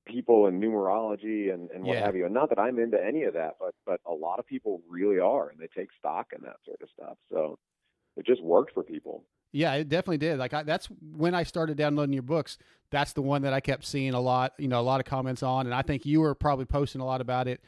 [0.06, 2.06] people and numerology and, and what Yeah.
[2.06, 2.26] have you.
[2.26, 5.20] And not that I'm into any of that, but but a lot of people really
[5.20, 7.18] are, and they take stock in that sort of stuff.
[7.32, 7.58] So
[8.18, 9.24] it just worked for people.
[9.54, 10.40] Yeah, it definitely did.
[10.40, 12.58] Like I, that's when I started downloading your books.
[12.90, 15.44] That's the one that I kept seeing a lot, you know, a lot of comments
[15.44, 17.62] on, and I think you were probably posting a lot about it.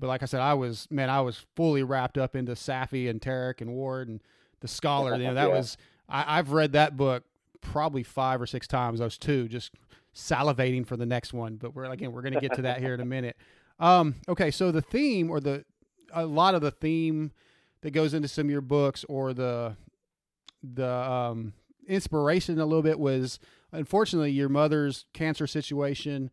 [0.00, 3.20] But like I said, I was man, I was fully wrapped up into Safi and
[3.20, 4.20] Tarek and Ward and
[4.60, 5.16] the Scholar.
[5.16, 5.56] You know, that Yeah.
[5.56, 5.76] was
[6.08, 7.24] I, I've read that book
[7.60, 8.98] probably five or six times.
[9.00, 9.72] Those two, just
[10.18, 11.56] salivating for the next one.
[11.56, 13.36] But we're again, we're going to get to that here in a minute.
[13.80, 15.64] Um, okay, so the theme or the
[16.12, 17.30] a lot of the theme
[17.82, 19.76] that goes into some of your books or the
[20.64, 21.52] the um,
[21.86, 23.38] inspiration a little bit was
[23.70, 26.28] unfortunately your mother's cancer situation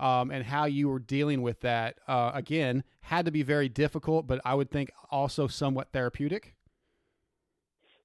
[0.00, 4.26] um, and how you were dealing with that uh, again had to be very difficult
[4.26, 6.56] but i would think also somewhat therapeutic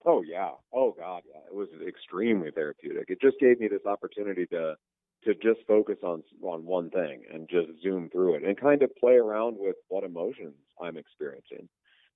[0.06, 0.50] Oh yeah.
[0.74, 1.40] Oh god, yeah.
[1.48, 3.06] It was extremely therapeutic.
[3.08, 4.76] It just gave me this opportunity to
[5.26, 8.96] to just focus on on one thing and just zoom through it and kind of
[8.96, 11.68] play around with what emotions I'm experiencing.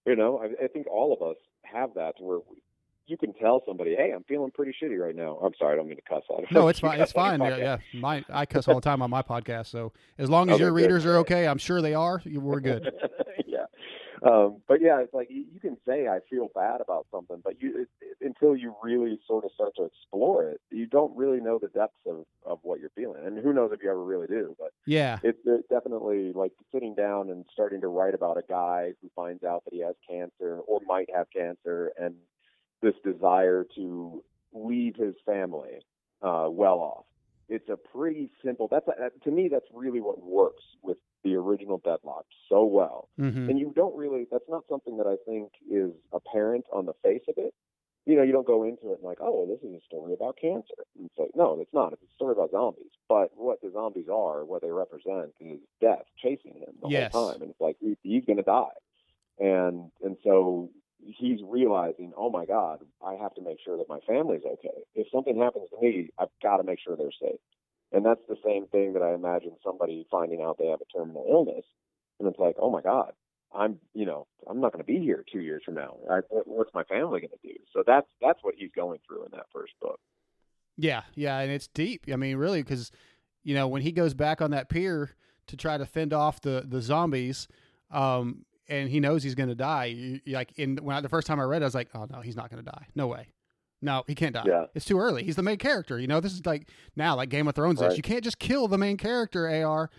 [0.06, 2.62] You know, I, I think all of us have that where we,
[3.08, 5.88] you can tell somebody, "Hey, I'm feeling pretty shitty right now." I'm sorry, I don't
[5.88, 6.44] mean to cuss out.
[6.52, 7.78] no it's fine it's fine yeah, yeah.
[7.94, 10.72] my i cuss all the time on my podcast so as long as Okay, your
[10.72, 10.76] good.
[10.82, 12.92] readers are okay i'm sure they are we're good
[13.46, 13.66] yeah.
[14.24, 17.62] Um, but yeah, it's like you, you can say I feel bad about something, but
[17.62, 17.86] you
[18.28, 22.06] until you really sort of start to explore it, you don't really know the depths
[22.06, 23.26] of of what you're feeling.
[23.26, 24.56] And who knows if you ever really do?
[24.60, 28.94] But yeah it's it's definitely like sitting down and starting to write about a guy
[29.02, 32.16] who finds out that he has cancer or might have cancer, and
[32.82, 35.80] this desire to leave his family
[36.22, 37.06] uh, well off.
[37.50, 38.68] It's a pretty simple.
[38.70, 39.50] That's a, to me.
[39.52, 44.28] That's really what works with the original Deadlock so well hmm and you don't really
[44.32, 47.54] that's not something that i think is apparent on the face of it
[48.08, 50.38] you know you don't go into it and like oh this is a story about
[50.42, 50.74] cancer.
[50.98, 51.94] And it's like no it's not.
[51.94, 52.92] It's a story about zombies.
[53.10, 57.12] But what the zombies are what they represent is death chasing him the Yes.
[57.14, 57.42] whole time.
[57.42, 58.78] And it's like he, he's going to die.
[59.40, 60.72] And and so
[61.06, 64.82] he's realizing oh my god i have to make sure that my family's okay.
[64.96, 67.40] If something happens to me i've got to make sure they're safe.
[67.92, 71.26] And that's the same thing that I imagine somebody finding out they have a terminal
[71.30, 71.64] illness,
[72.20, 73.14] and it's like, oh my God,
[73.58, 75.98] I'm, you know, I'm not going to be here two years from now.
[76.10, 77.56] I, what's my family going to do?
[77.74, 80.00] So that's that's what he's going through in that first book.
[80.78, 82.06] Yeah, yeah, and it's deep.
[82.12, 82.92] I mean, really, because
[83.44, 85.16] you know when he goes back on that pier
[85.48, 87.48] to try to fend off the the zombies,
[87.92, 89.86] um, and he knows he's going to die.
[89.86, 92.06] You, like in when I, the first time I read, it, I was like, oh
[92.12, 92.88] no, he's not going to die.
[92.96, 93.30] No way.
[93.82, 94.44] No, he can't die.
[94.46, 94.66] Yeah.
[94.74, 95.24] It's too early.
[95.24, 96.00] He's the main character.
[96.00, 97.80] You know, this is like now, like Game of Thrones.
[97.80, 97.98] Is Right.
[97.98, 99.90] you can't just kill the main character, Ar,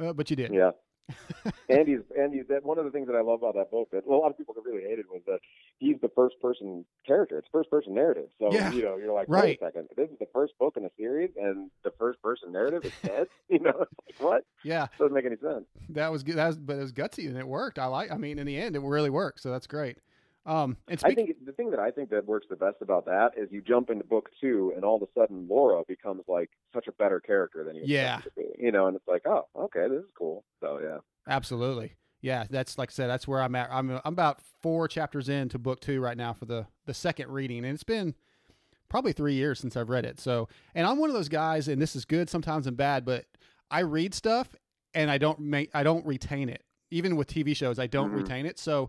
[0.00, 0.52] uh, but you did.
[0.52, 0.70] Yeah.
[1.68, 2.42] Andy's Andy.
[2.48, 4.30] That one of the things that I love about that book that well, a lot
[4.30, 5.38] of people really hated was that
[5.78, 7.38] he's the first person character.
[7.38, 8.28] It's first person narrative.
[8.38, 8.70] So Yeah.
[8.72, 9.44] you know, you're like, Right.
[9.44, 12.52] wait a second, this is the first book in a series, and the first person
[12.52, 13.26] narrative is dead.
[13.48, 14.44] you know, it's like what?
[14.64, 15.64] Yeah, Doesn't make any sense.
[15.90, 16.36] that was good.
[16.36, 17.78] That was, but it was gutsy and it worked.
[17.78, 18.10] I like.
[18.10, 19.40] I mean, in the end, it really worked.
[19.40, 19.98] So that's great.
[20.48, 23.32] Um, and I think the thing that I think that works the best about that
[23.36, 26.86] is you jump into book two, and all of a sudden Laura becomes like such
[26.88, 28.20] a better character than you Yeah.
[28.24, 28.46] to be.
[28.58, 30.44] You know, and it's like, oh, okay, this is cool.
[30.60, 31.96] So yeah, Absolutely.
[32.22, 33.68] Yeah, that's like I said, that's where I'm at.
[33.70, 37.58] I'm I'm about four chapters into book two right now for the the second reading,
[37.58, 38.14] and it's been
[38.88, 40.18] probably three years since I've read it.
[40.18, 43.26] So, and I'm one of those guys, and this is good sometimes and bad, but
[43.70, 44.48] I read stuff
[44.94, 46.64] and I don't make I don't retain it.
[46.90, 48.16] Even with TV shows, I don't Mhm.
[48.16, 48.58] retain it.
[48.58, 48.88] So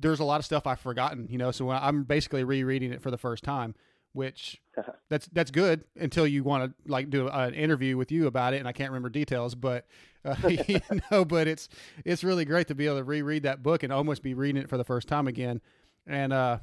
[0.00, 1.50] there's a lot of stuff I've forgotten, you know.
[1.50, 3.74] So I'm basically rereading it for the first time,
[4.12, 4.60] which
[5.08, 8.58] that's that's good until you want to like do an interview with you about it,
[8.58, 9.86] and I can't remember details, but
[10.24, 10.34] uh,
[10.68, 10.80] you
[11.10, 11.68] know, but it's
[12.04, 14.68] it's really great to be able to reread that book and almost be reading it
[14.68, 15.60] for the first time again.
[16.06, 16.58] And uh,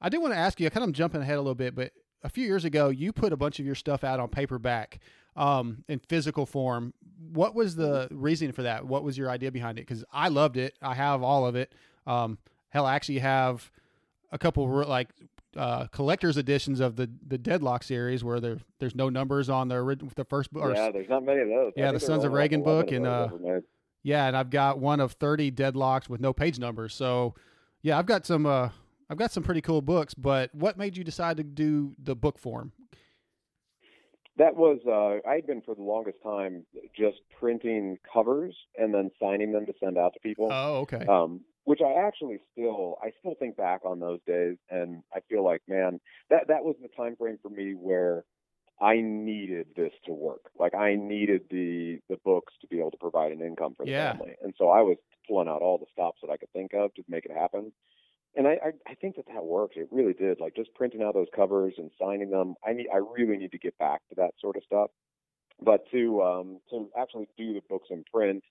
[0.00, 1.92] I did want to ask you, I kind of jumping ahead a little bit, but
[2.22, 5.00] a few years ago, you put a bunch of your stuff out on paperback
[5.36, 6.94] um, in physical form.
[7.32, 8.86] What was the reason for that?
[8.86, 9.82] What was your idea behind it?
[9.82, 10.74] Because I loved it.
[10.82, 11.72] I have all of it.
[12.06, 12.38] Um,
[12.70, 13.70] hell, I actually have
[14.32, 15.08] a couple like
[15.56, 19.76] uh, collector's editions of the the Deadlock series where there there's no numbers on the
[19.76, 20.74] orig- the first book.
[20.74, 21.72] yeah, there's not many of those.
[21.76, 23.28] Yeah, the Sons of Reagan book and, uh.
[24.02, 26.94] Yeah, and I've got one of 30 deadlocks with no page numbers.
[26.94, 27.34] So,
[27.82, 28.68] yeah, I've got some uh
[29.10, 32.38] I've got some pretty cool books, but what made you decide to do the book
[32.38, 32.72] form?
[34.36, 39.10] That was uh, I had been for the longest time just printing covers and then
[39.20, 40.48] signing them to send out to people.
[40.52, 41.04] Oh, okay.
[41.06, 45.44] um, which I actually still I still think back on those days, and I feel
[45.44, 46.00] like man,
[46.30, 48.24] that that was the time frame for me where
[48.80, 50.50] I needed this to work.
[50.58, 53.92] Like I needed the the books to be able to provide an income for the
[53.92, 54.16] Yeah.
[54.16, 54.98] family, and so I was
[55.28, 57.72] pulling out all the stops that I could think of to make it happen.
[58.36, 59.76] And I, I I think that that worked.
[59.76, 60.40] It really did.
[60.40, 62.54] Like just printing out those covers and signing them.
[62.64, 64.90] I need I really need to get back to that sort of stuff.
[65.60, 68.44] But to um to actually do the books in print,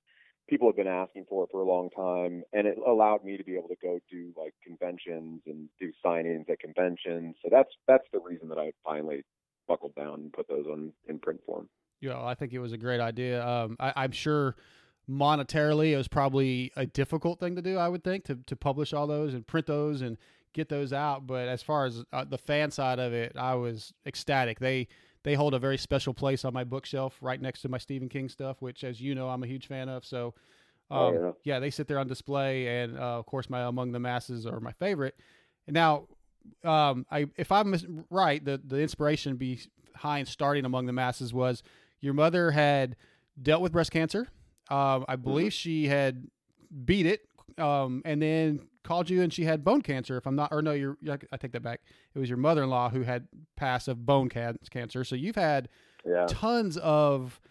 [0.48, 3.44] people have been asking for it for a long time, and it allowed me to
[3.44, 7.36] be able to go do like conventions and do signings at conventions.
[7.42, 9.24] So that's that's the reason that I finally
[9.68, 11.68] buckled down and put those on in print form.
[12.00, 13.46] yeah I think it was a great idea.
[13.46, 14.56] Um, I, I'm sure
[15.10, 17.78] monetarily it was probably a difficult thing to do.
[17.78, 20.18] I would think to to publish all those and print those and
[20.54, 21.28] get those out.
[21.28, 24.60] But as far as uh, the fan side of it, I was ecstatic.
[24.60, 24.88] They
[25.26, 28.30] they hold a very special place on my bookshelf, right next to my Stephen King
[28.30, 30.06] stuff, which, as you know, I'm a huge fan of.
[30.06, 30.36] So,
[30.92, 31.32] um, Oh, yeah.
[31.44, 34.60] yeah, they sit there on display, and uh, of course, my Among the Masses are
[34.60, 35.16] my favorite.
[35.68, 36.08] Now,
[36.64, 41.64] um, I if I'm right, the the inspiration behind starting Among the Masses was
[42.02, 42.96] your mother had
[43.42, 44.28] dealt with breast cancer.
[44.70, 46.28] Um, I believe she had
[46.86, 50.16] beat it, um, and then called you, and she had bone cancer.
[50.18, 50.98] If I'm not, or no, you're,
[51.32, 51.82] I take that back.
[52.14, 55.04] It was your mother-in-law who had passed of bone can- cancer.
[55.04, 55.68] So you've had
[56.06, 56.26] Yeah.
[56.30, 57.42] tons of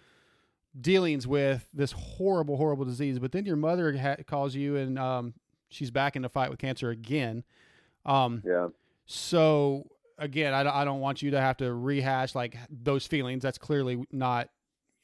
[0.81, 3.19] dealings with this horrible, horrible disease.
[3.19, 5.35] But then your mother ha- calls you, and um,
[5.69, 7.45] she's back in the fight with cancer again.
[8.07, 8.69] Um, Yeah.
[9.07, 9.87] so
[10.19, 13.43] again, I I don't want you to have to rehash like those feelings.
[13.43, 14.49] That's clearly not.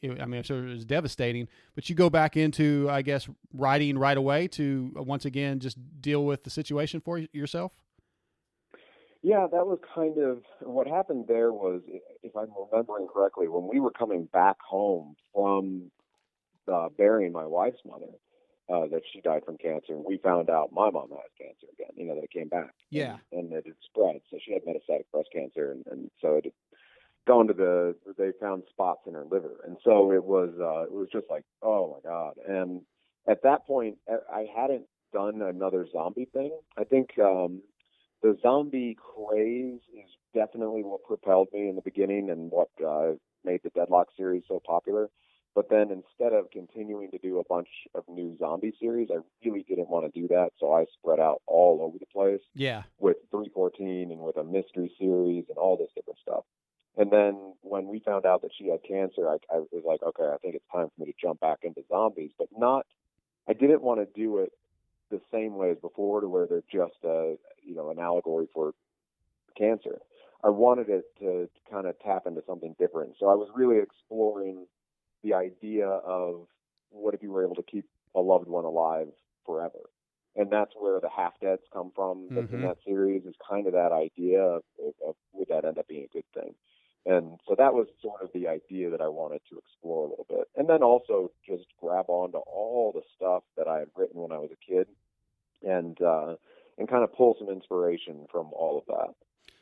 [0.02, 4.48] I mean, it was devastating, but you go back into, I guess, writing right away
[4.48, 7.72] to uh, once again just deal with the situation for yourself.
[9.22, 11.82] Yeah, that was kind of what happened there was,
[12.22, 15.90] if I'm remembering correctly, when we were coming back home from
[16.72, 18.06] uh, burying my wife's mother,
[18.72, 21.90] uh, that she died from cancer, and we found out my mom has cancer again,
[21.96, 22.70] you know, that it came back.
[22.88, 23.16] Yeah.
[23.32, 24.20] And, and it had spread.
[24.30, 26.54] So she had metastatic breast cancer, and, and so it
[27.26, 29.60] gone to the, they found spots in her liver.
[29.66, 32.34] And so it was, uh, it was just like, oh my God.
[32.48, 32.82] And
[33.28, 36.52] at that point, I- I hadn't done another zombie thing.
[36.76, 37.62] I think, um,
[38.22, 43.12] the zombie craze is definitely what propelled me in the beginning and what uh,
[43.44, 45.08] made the Deadlock series so popular.
[45.54, 49.64] But then instead of continuing to do a bunch of new zombie series, I really
[49.68, 50.50] didn't want to do that.
[50.60, 52.82] So I spread out all over the place Yeah.
[52.98, 56.44] with 314 and with a mystery series and all this different stuff.
[57.00, 60.30] And then when we found out that she had cancer, I, I was like, okay,
[60.34, 62.84] I think it's time for me to jump back into zombies, but not.
[63.48, 64.52] I didn't want to do it
[65.10, 68.72] the same way as before, to where they're just a you know an allegory for
[69.56, 70.00] cancer.
[70.44, 73.14] I wanted it to kind of tap into something different.
[73.18, 74.66] So I was really exploring
[75.22, 76.46] the idea of
[76.90, 79.08] what if you were able to keep a loved one alive
[79.46, 79.90] forever.
[80.36, 82.30] And that's where the half deads come from.
[82.34, 82.54] That's Mhm.
[82.54, 85.88] in that series is kind of that idea of, of, of would that end up
[85.88, 86.54] being a good thing.
[87.06, 90.26] And so that was sort of the idea that I wanted to explore a little
[90.28, 90.48] bit.
[90.56, 94.38] And then also just grab onto all the stuff that I had written when I
[94.38, 94.86] was a kid
[95.62, 96.34] and uh
[96.78, 99.14] and kind of pull some inspiration from all of that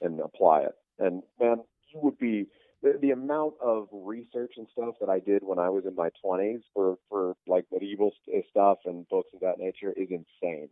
[0.06, 0.74] and apply it.
[0.98, 2.46] And man, you would be
[2.82, 6.10] the, the amount of research and stuff that I did when I was in my
[6.24, 8.12] 20s for for like medieval
[8.50, 10.68] stuff and books of that nature is insane.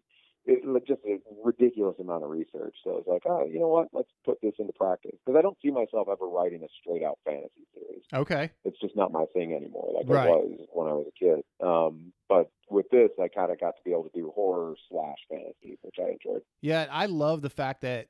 [0.46, 2.76] It just a ridiculous amount of research.
[2.84, 3.88] So it's like, oh, you know what?
[3.92, 7.18] Let's put this into practice because I don't see myself ever writing a straight out
[7.24, 8.50] fantasy series Okay.
[8.64, 10.28] it's just not my thing anymore like Right.
[10.28, 11.42] it was when I was a kid.
[11.60, 15.18] Um, but with this, I kind of got to be able to do horror slash
[15.28, 16.42] fantasy, which I enjoyed.
[16.60, 18.08] Yeah, I love the fact that,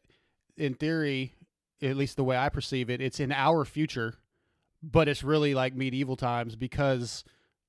[0.56, 1.34] in theory,
[1.82, 4.14] at least the way I perceive it, it's in our future,
[4.82, 7.24] but it's really like medieval times because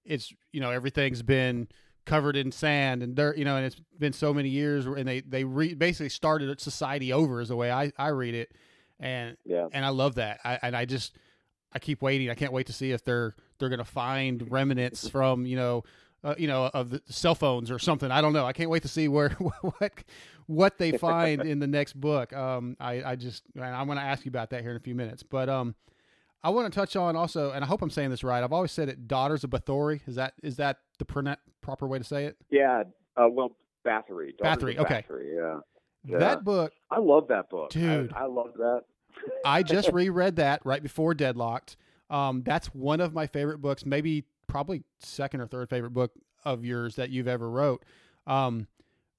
[0.05, 1.67] it's you know everything's been
[2.07, 5.19] covered in sand and dirt, you know, and it's been so many years, and they
[5.21, 8.51] they re- basically started society over, is the way I I read it,
[8.99, 9.67] and Yeah.
[9.71, 10.39] and I love that.
[10.43, 11.15] I and I just
[11.73, 12.31] I keep waiting.
[12.31, 15.83] I can't wait to see if they're they're gonna find remnants from you know.
[16.23, 18.09] Uh, you know, of the cell phones or something.
[18.09, 18.43] I don't know.
[18.43, 19.29] I can't wait to see where
[19.61, 20.03] what
[20.47, 22.33] what they find in the next book.
[22.33, 24.79] Um, I I just and I'm going to ask you about that here in a
[24.79, 25.21] few minutes.
[25.21, 25.75] But um,
[26.47, 28.41] I want to touch on also, and I hope I'm saying this right.
[28.41, 29.05] I've always said it.
[29.05, 29.99] Daughters of Bathory.
[30.07, 32.37] Is that is that the proper way to say it?
[32.49, 32.83] Yeah.
[33.17, 34.29] Uh, well, Bathory.
[34.41, 35.03] Bathory, okay.
[35.09, 35.59] Bathory, yeah.
[36.05, 36.19] Yeah.
[36.19, 38.13] That book I love that book, Dude.
[38.13, 38.83] I, I love that.
[39.43, 41.75] I just reread that right before Deadlocked.
[42.09, 46.13] Um, that's one of my favorite books, maybe probably second or third favorite book
[46.45, 47.83] of yours that you've ever wrote.
[48.25, 48.67] Um,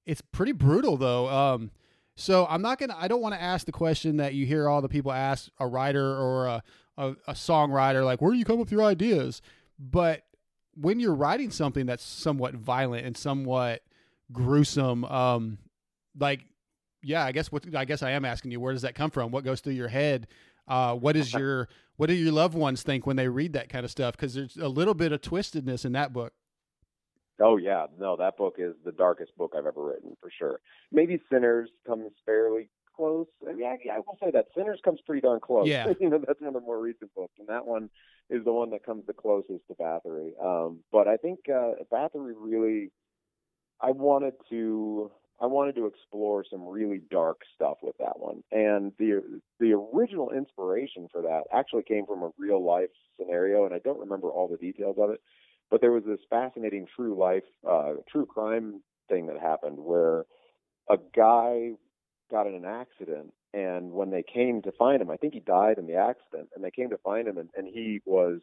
[0.07, 1.29] it's pretty brutal though.
[1.29, 1.72] Um,
[2.16, 2.97] so I'm not gonna.
[2.99, 5.66] I don't want to ask the question that you hear all the people ask a
[5.66, 6.62] writer or a,
[6.99, 9.41] a, a songwriter, like, where do you come up with your ideas?
[9.79, 10.25] But
[10.75, 13.83] when you're writing something that's somewhat violent and somewhat
[14.33, 15.59] gruesome, um,
[16.19, 16.41] like,
[17.03, 19.31] yeah, I guess what I guess I am asking you, where does that come from?
[19.31, 20.27] What goes through your head?
[20.67, 23.85] Uh, what is your what do your loved ones think when they read that kind
[23.85, 24.17] of stuff?
[24.17, 26.33] Because there's a little bit of twistedness in that book.
[27.41, 30.61] Oh yeah, no, that book is the darkest book I've ever written for sure.
[30.91, 32.69] Maybe Sinners comes fairly
[32.99, 33.27] close.
[33.57, 35.69] Yeah, yeah, I will say that Sinners comes pretty darn close.
[35.69, 37.89] Yeah, you know that's one of the more recent books, and that one
[38.29, 40.33] is the one that comes the closest to Bathory.
[40.43, 42.91] Um, but I think uh, Bathory really,
[43.81, 45.11] I wanted to.
[45.41, 50.31] I wanted to explore some really dark stuff with that one, and the the original
[50.33, 54.49] inspiration for that actually came from a real life scenario, and I don't remember all
[54.49, 55.21] the details of it,
[55.71, 60.25] but there was this fascinating true life, uh, true crime thing that happened where
[60.91, 61.73] a guy
[62.31, 65.79] got in an accident and when they came to find him i think he died
[65.79, 68.41] in the accident and they came to find him and, and he was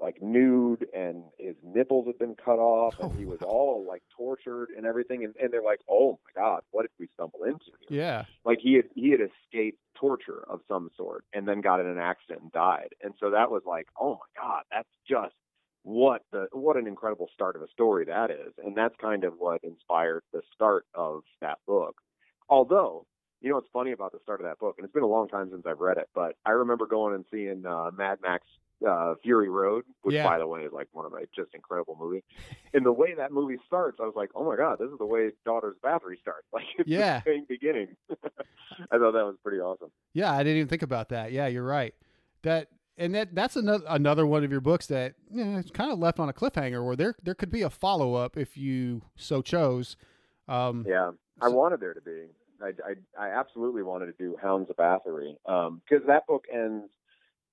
[0.00, 4.02] like nude and his nipples had been cut off and oh, he was all like
[4.16, 7.70] tortured and everything and, and they're like oh my god what did we stumble into
[7.88, 8.00] here?
[8.00, 8.24] yeah.
[8.44, 11.98] Like he had he had escaped torture of some sort and then got in an
[11.98, 15.34] accident and died and so that was like oh my god that's just
[15.84, 19.34] what the what an incredible start of a story that is and that's kind of
[19.38, 21.96] what inspired the start of that book.
[22.48, 23.06] Although
[23.42, 25.28] you know what's funny about the start of that book and it's been a long
[25.28, 28.44] time since i've read it but i remember going and seeing uh mad max
[28.88, 30.24] uh fury road which Yeah.
[30.28, 32.22] by the way is like one of my just incredible movies
[32.74, 35.06] and the way that movie starts i was like oh my god this is the
[35.06, 37.20] way daughters Bathory starts like it's Yeah.
[37.24, 37.96] the same beginning
[38.90, 41.32] i thought that was pretty awesome Yeah, I didn't even think about that.
[41.32, 41.94] Yeah, you're right.
[42.42, 42.68] That
[42.98, 45.98] and that that's another another one of your books that you know, it's kind of
[45.98, 49.40] left on a cliffhanger where there there could be a follow up if you so
[49.42, 49.96] chose.
[50.48, 52.26] Um, Yeah, I So- wanted there to be.
[52.62, 56.90] I, I, I absolutely wanted to do Hounds of Bathory because that book ends.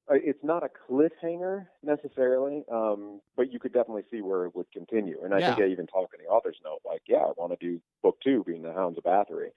[0.09, 4.71] uh, It's not a cliffhanger necessarily, um, but you could definitely see where it would
[4.71, 5.17] continue.
[5.23, 7.65] And I think I even talk in the author's note, like, yeah, I want to
[7.65, 9.51] do book two, being the Hounds of Bathory.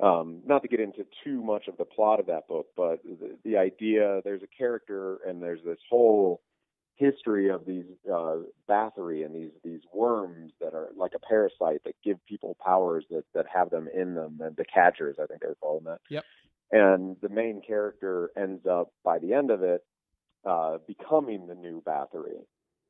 [0.00, 3.36] Um, not to get into too much of the plot of that book, but the,
[3.44, 6.40] the idea there's a character and there's this whole
[7.02, 8.36] history of these uh,
[8.68, 13.24] bathory and these these worms that are like a parasite that give people powers that
[13.34, 16.00] that have them in them and the cadgers I think they were calling that.
[16.08, 16.24] Yep.
[16.70, 19.84] And the main character ends up by the end of it
[20.44, 22.40] uh, becoming the new bathory,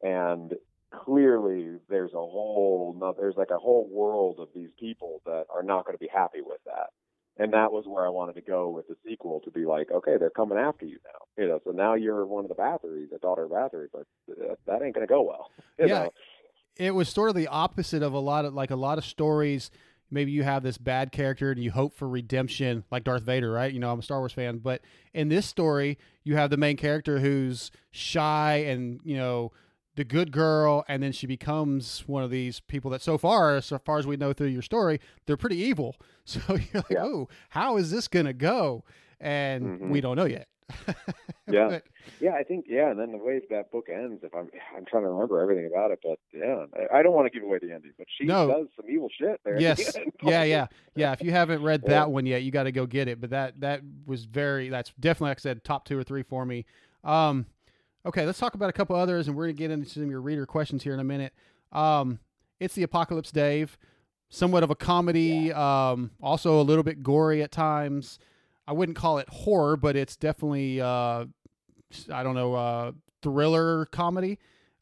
[0.03, 0.55] and
[0.93, 5.85] clearly there's a whole there's like a whole world of these people that are not
[5.85, 6.91] going to be happy with that.
[7.39, 10.17] And that was where I wanted to go with the sequel to be like, okay,
[10.19, 11.43] they're coming after you now.
[11.43, 14.07] You know, so now you're one of the Bathory, the daughter of Bathory, but
[14.67, 15.51] that, ain't going to go well.
[15.79, 15.87] Yeah.
[15.87, 16.11] know?
[16.77, 19.71] it was sort of the opposite of a lot of like a lot of stories.
[20.11, 23.73] Maybe you have this bad character and you hope for redemption, like Darth Vader, right?
[23.73, 24.83] You know, I'm a Star Wars fan, but
[25.15, 29.53] in this story, you have the main character who's shy and you know
[29.95, 33.79] the good girl, and then she becomes one of these people that, so far, so
[33.79, 35.97] far as we know through your story, they're pretty evil.
[36.25, 37.03] So you're like, Yeah.
[37.05, 38.85] oh, how is this gonna go?
[39.21, 39.89] And Mhm.
[39.91, 40.47] we don't know yet.
[41.51, 41.69] Yeah.
[41.69, 41.85] But-
[42.21, 45.03] Yeah, I think yeah, and then the way that book ends, if I'm I'm trying
[45.03, 47.91] to remember everything about it, but yeah, I, don't want to give away the ending,
[47.99, 48.47] but she No.
[48.49, 49.55] does some evil shit there.
[49.55, 49.97] at the Yes.
[50.23, 51.13] yeah, yeah, yeah.
[51.13, 51.91] If you haven't read Yeah.
[51.91, 53.21] that one yet, you got to go get it.
[53.21, 54.69] But that that was very.
[54.69, 56.65] That's definitely, like I said, top two or three for me.
[57.03, 57.47] Um,
[58.07, 60.21] okay, let's talk about a couple others, and we're gonna get into some of your
[60.21, 61.33] reader questions here in a minute.
[61.73, 62.19] Um,
[62.61, 63.79] it's the Apocalypse Dave,
[64.29, 68.19] somewhat of a comedy, um, also a little bit gory at times.
[68.67, 71.27] I wouldn't call it horror, but it's definitely uh,
[72.11, 72.93] I don't know, uh,
[73.23, 74.39] thriller comedy.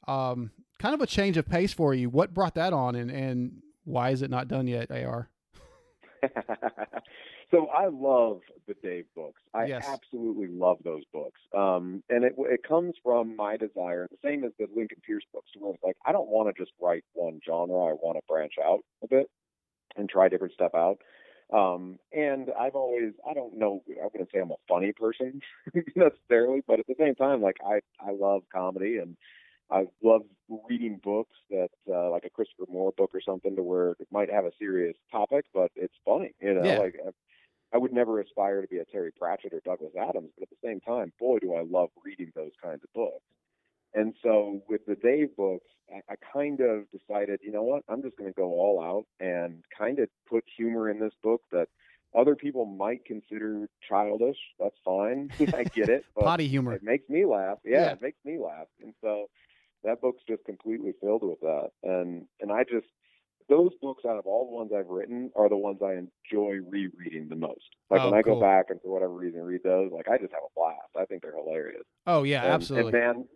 [0.06, 2.08] Um, kind of a change of pace for you.
[2.10, 4.90] What brought that on, and and why is it not done yet?
[4.90, 5.28] Ar.
[7.50, 9.42] so I love the Dave books.
[9.54, 9.84] I Yes.
[9.84, 11.40] absolutely love those books.
[11.56, 15.50] Um, and it it comes from my desire, the same as the Lincoln Pierce books,
[15.52, 17.76] to where it's like I don't want to just write one genre.
[17.76, 19.30] I want to branch out a bit
[19.96, 20.98] and try different stuff out.
[21.52, 25.40] Um, and I've always, I don't know, I wouldn't say I'm a funny person
[25.96, 29.16] necessarily, but at the same time, like I, I love comedy and
[29.70, 30.22] I love
[30.68, 34.30] reading books that, uh, like a Christopher Moore book or something to where it might
[34.30, 36.76] have a serious topic, but it's funny, you know, Yeah.
[36.76, 36.94] like
[37.72, 40.66] I, would never aspire to be a Terry Pratchett or Douglas Adams, but at the
[40.68, 43.24] same time, boy, do I love reading those kinds of books.
[43.94, 48.02] And so with the Dave books, I, I kind of decided, you know what, I'm
[48.02, 51.66] just going to go all out and kind of put humor in this book that
[52.16, 54.36] other people might consider childish.
[54.58, 55.30] That's fine.
[55.54, 56.04] I get it.
[56.14, 56.72] But Potty humor.
[56.74, 57.58] it makes me laugh.
[57.64, 57.92] Yeah, Yeah.
[57.92, 58.66] it makes me laugh.
[58.82, 59.26] And so
[59.84, 61.70] that book's just completely filled with that.
[61.82, 62.86] And and I just
[63.50, 67.28] those books out of all the ones I've written are the ones I enjoy rereading
[67.28, 67.68] the most.
[67.90, 68.36] Like Oh, when I cool.
[68.36, 70.88] go back and for whatever reason read those, like I just have a blast.
[70.98, 71.82] I think they're hilarious.
[72.06, 72.98] Oh yeah, And- absolutely.
[72.98, 73.28] And man,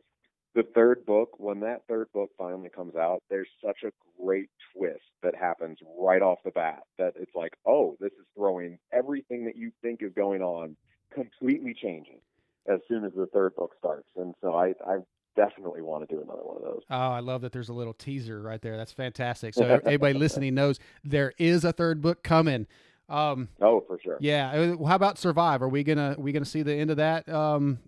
[0.55, 3.91] the third book, when that third book finally comes out, there's such a
[4.23, 8.79] great twist that happens right off the bat that it's like, oh, this is throwing
[8.93, 10.77] everything that you think is going on
[11.13, 12.21] completely changing.
[12.67, 14.09] as soon as the third book starts.
[14.17, 14.99] And so I, I
[15.37, 16.83] definitely want to do another one of those.
[16.91, 18.77] Oh, I love that there's a little teaser right there.
[18.77, 19.55] That's fantastic.
[19.55, 22.67] So everybody listening knows there is a third book coming.
[23.09, 24.17] Um, oh, for sure.
[24.21, 24.51] Yeah.
[24.51, 25.63] Uh, how about Survive?
[25.63, 27.79] Are we gonna we gonna see the end of that um,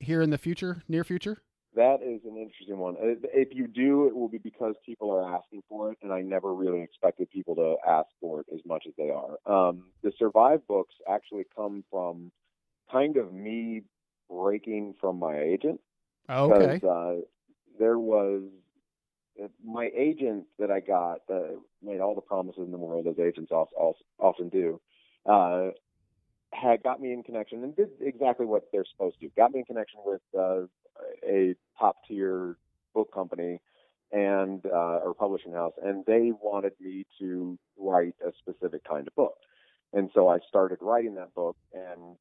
[0.00, 1.38] here in the future, near future?
[1.74, 2.96] That is an interesting one.
[2.96, 6.20] Uh, if you do, it will be because people are asking for it, and I
[6.22, 9.38] never really expected people to ask for it as much as they are.
[9.44, 12.30] Um, the Survive books actually come from
[12.90, 13.82] kind of me
[14.30, 15.80] breaking from my agent.
[16.28, 16.86] Oh, okay.
[16.86, 17.22] Uh,
[17.78, 18.42] there was
[19.64, 23.50] my agent that I got that made all the promises in the world, as agents
[23.52, 24.80] often do.
[25.26, 25.70] Uh,
[26.52, 29.28] had got me in connection and did exactly what they're supposed to.
[29.36, 30.62] Got me in connection with uh,
[31.26, 32.56] a top tier
[32.94, 33.60] book company
[34.12, 39.14] and uh, or publishing house, and they wanted me to write a specific kind of
[39.16, 39.34] book.
[39.92, 42.16] And so I started writing that book, and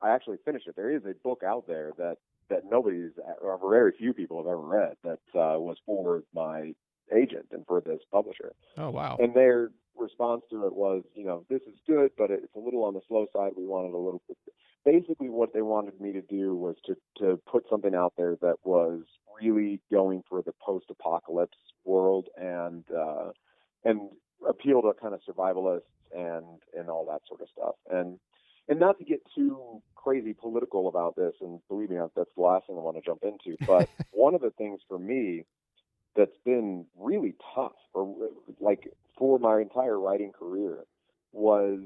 [0.00, 0.76] I actually finished it.
[0.76, 2.18] There is a book out there that
[2.50, 6.72] that nobody's or very few people have ever read that uh, was for my
[7.14, 8.52] agent and for this publisher.
[8.76, 9.16] Oh wow!
[9.20, 12.84] And their response to it was, you know, this is good, but it's a little
[12.84, 13.52] on the slow side.
[13.56, 14.22] We wanted a little.
[14.28, 14.36] Bit.
[14.84, 18.56] Basically, what they wanted me to do was to to put something out there that
[18.64, 19.02] was
[19.40, 23.30] really going for the post-apocalypse world and uh,
[23.84, 24.10] and
[24.48, 25.80] appeal to kind of survivalists
[26.14, 26.46] and
[26.78, 27.74] and all that sort of stuff.
[27.90, 28.18] And
[28.68, 32.66] and not to get too crazy political about this, and believe me, that's the last
[32.66, 33.56] thing I want to jump into.
[33.66, 35.44] But one of the things for me
[36.14, 38.14] that's been really tough, or
[38.60, 40.84] like for my entire writing career,
[41.32, 41.80] was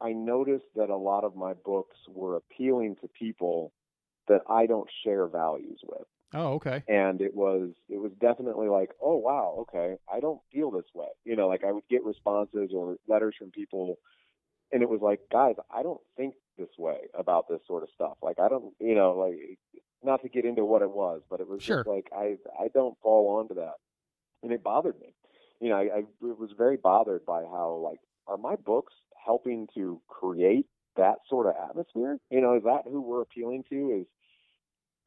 [0.00, 3.72] I noticed that a lot of my books were appealing to people
[4.28, 6.06] that I don't share values with.
[6.34, 6.82] Oh, okay.
[6.88, 11.08] And it was it was definitely like, oh wow, okay, I don't feel this way.
[11.24, 13.96] You know, like I would get responses or letters from people
[14.72, 18.16] and it was like, guys, I don't think this way about this sort of stuff.
[18.22, 19.58] Like I don't, you know, like
[20.02, 21.78] not to get into what it was, but it was sure.
[21.78, 23.74] just like I I don't fall onto that,
[24.42, 25.14] and it bothered me.
[25.60, 28.94] You know, I, I was very bothered by how like are my books
[29.24, 30.66] helping to create
[30.96, 32.18] that sort of atmosphere?
[32.30, 34.00] You know, is that who we're appealing to?
[34.00, 34.06] Is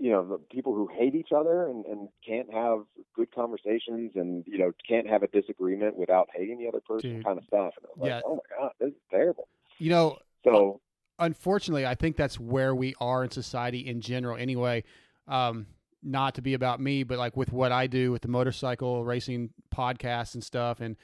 [0.02, 2.80] you know the people who hate each other and, and can't have
[3.16, 7.26] good conversations and you know can't have a disagreement without hating the other person Dude.
[7.26, 8.22] kind of stuff and like, yeah.
[8.26, 9.48] oh my god this is terrible
[9.78, 10.82] you know so
[11.20, 14.84] unfortunately i think that's where we are in society in general anyway
[15.28, 15.68] um,
[16.02, 19.52] not to be about me but like with what i do with the motorcycle racing
[19.74, 20.96] podcasts and stuff and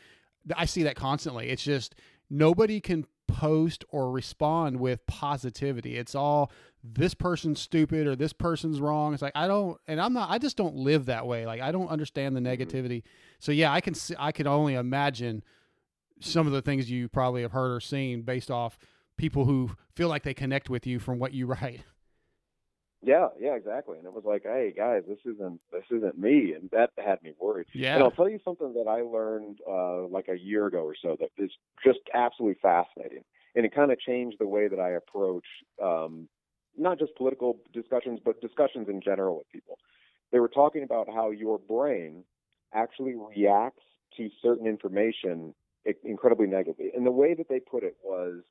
[0.56, 1.94] i see that constantly it's just
[2.30, 5.98] nobody can post or respond with positivity.
[5.98, 6.52] It's all
[6.84, 9.14] this person's stupid or this person's wrong.
[9.14, 10.30] It's like I don't, and I'm not.
[10.30, 11.46] I just don't live that way.
[11.46, 12.62] Like I don't understand the mm-hmm.
[12.62, 13.04] negativity.
[13.40, 13.94] So yeah, I can.
[13.94, 15.44] See, I can only imagine
[16.20, 18.80] some of the things you probably have heard or seen based off
[19.18, 21.82] people who feel like they connect with you from what you write.
[23.02, 23.98] Yeah, yeah, exactly.
[23.98, 27.34] And it was like, hey guys, this isn't this isn't me, and that had me
[27.40, 27.68] worried.
[27.74, 27.96] Yeah.
[27.96, 31.16] And I'll tell you something that I learned uh, like a year ago or so
[31.20, 31.52] that is
[31.86, 33.24] just absolutely fascinating,
[33.56, 35.46] and it kind of changed the way that I approach
[35.82, 36.28] um,
[36.76, 39.78] not just political discussions, but discussions in general with people.
[40.32, 42.24] They were talking about how your brain
[42.74, 43.84] actually reacts
[44.18, 45.54] to certain information
[46.04, 48.42] incredibly negatively, and the way that they put it was.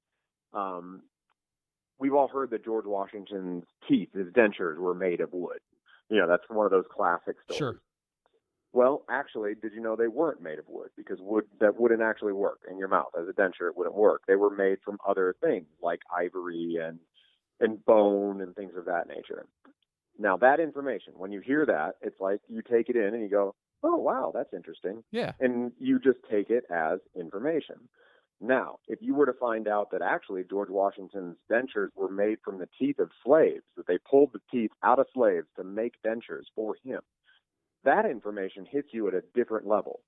[0.55, 1.03] Um,
[1.99, 5.59] we've all heard that George Washington's teeth, his dentures, were made of wood.
[6.09, 7.59] You know, that's one of those classic stories.
[7.59, 7.81] Sure.
[8.73, 12.35] Well, actually, did you know they weren't made of wood because wood that wouldn't actually
[12.35, 13.69] work in your mouth as a denture.
[13.69, 14.23] It wouldn't work.
[14.29, 16.99] They were made from other things like ivory and
[17.59, 19.47] and bone and things of that nature.
[20.19, 23.31] Now, that information, when you hear that, it's like you take it in and you
[23.31, 25.33] go, "Oh, wow, that's interesting." Yeah.
[25.41, 27.89] And you just take it as information.
[28.41, 32.59] Now, if you were to find out that actually George Washington's dentures were made from
[32.59, 36.45] the teeth of slaves, that they pulled the teeth out of slaves to make dentures
[36.55, 37.01] for him,
[37.85, 40.01] that information hits you at a different level.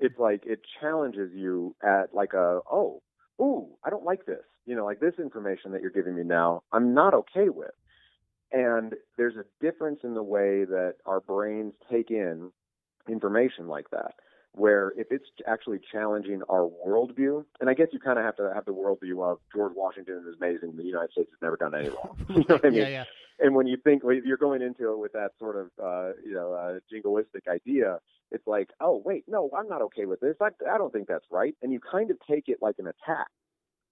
[0.00, 3.02] It's like it challenges you at like a, oh,
[3.40, 4.44] ooh, I don't like this.
[4.64, 7.70] You know, like this information that you're giving me now, I'm not okay with.
[8.52, 12.50] And there's a difference in the way that our brains take in
[13.08, 14.14] information like that
[14.56, 18.50] where if it's actually challenging our worldview, and I guess you kind of have to
[18.54, 21.90] have the worldview of George Washington is amazing, the United States has never done any
[21.90, 22.16] wrong.
[22.30, 22.80] you know what I mean?
[22.80, 23.04] Yeah, yeah.
[23.38, 26.54] And when you think you're going into it with that sort of uh, you know
[26.54, 27.98] uh, jingoistic idea,
[28.30, 30.36] it's like, oh wait, no, I'm not okay with this.
[30.40, 33.28] I, I don't think that's right, and you kind of take it like an attack.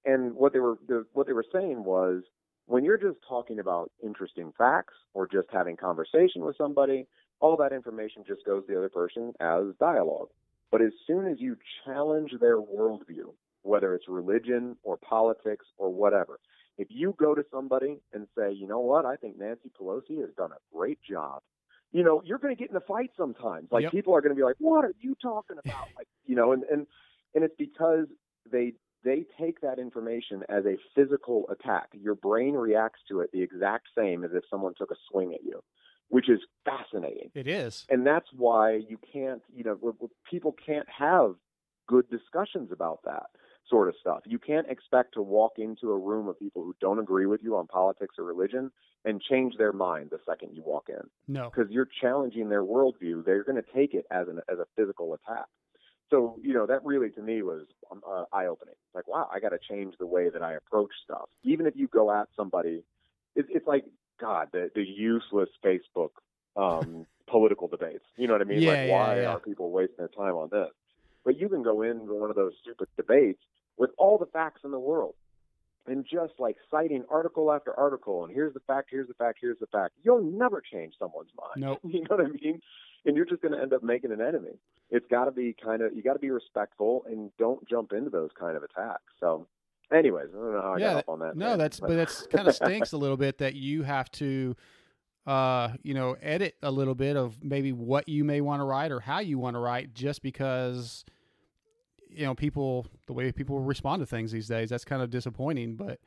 [0.07, 2.23] And what they were the, what they were saying was
[2.65, 7.07] when you're just talking about interesting facts or just having conversation with somebody,
[7.41, 10.29] all that information just goes to the other person as dialogue.
[10.75, 13.29] But as soon as you challenge their worldview,
[13.63, 16.41] whether it's religion or politics or whatever,
[16.77, 20.31] If you go to somebody and say, you know what, I think Nancy Pelosi has
[20.37, 21.43] done a great job,
[21.93, 23.69] you know, you're going to get in a fight sometimes.
[23.71, 23.93] Like Yep.
[23.93, 25.91] people are going to be like, what are you talking about?
[25.97, 26.87] Like, you know, and and
[27.35, 28.07] and it's because
[28.51, 28.73] they
[29.05, 31.91] they take that information as a physical attack.
[31.93, 35.45] Your brain reacts to it the exact same as if someone took a swing at
[35.45, 35.61] you,
[36.09, 37.31] which is fascinating.
[37.35, 37.87] It is.
[37.89, 39.79] and that's why you can't you know
[40.31, 41.35] people can't have
[41.87, 43.27] good discussions about that
[43.69, 44.21] sort of stuff.
[44.27, 47.57] You can't expect to walk into a room of people who don't agree with you
[47.57, 48.71] on politics or religion
[49.07, 51.03] and change their mind the second you walk in.
[51.29, 51.51] No.
[51.51, 53.25] because you're challenging their worldview.
[53.25, 55.47] They're going to take it as an as a physical attack.
[56.11, 59.29] So you know that really to me was um, uh, eye opening It's like wow
[59.35, 61.29] i got to change the way that i approach stuff.
[61.43, 62.85] Even if you go at somebody
[63.35, 63.85] it, it's like
[64.21, 66.11] god the the useless facebook
[66.57, 68.05] um political debates.
[68.17, 68.61] You know what i mean?
[68.61, 69.29] Yeah, like yeah, why yeah.
[69.29, 70.71] are people wasting their time on this?
[71.25, 73.41] But you can go into one of those stupid debates
[73.79, 75.15] with all the facts in the world
[75.87, 79.59] and just like citing article after article and here's the fact here's the fact here's
[79.59, 79.95] the fact.
[80.03, 81.57] You'll never change someone's mind.
[81.57, 81.81] Nope.
[81.85, 82.61] you know what i mean?
[83.07, 84.57] And you're just going to end up making an enemy.
[84.91, 88.11] It's got to be kind of you got to be respectful and don't jump into
[88.11, 89.13] those kind of attacks.
[89.21, 89.47] So
[89.95, 91.89] anyways i don't know how i Yeah, got up on that No, tangent, that's but
[91.97, 94.57] that's kind of stinks a little bit that you have to
[95.27, 98.93] uh you know edit a little bit of maybe what you may want to write
[98.93, 101.05] or how you want to write just because
[102.11, 105.77] you know people the way people respond to things these days that's kind of disappointing
[105.77, 105.99] but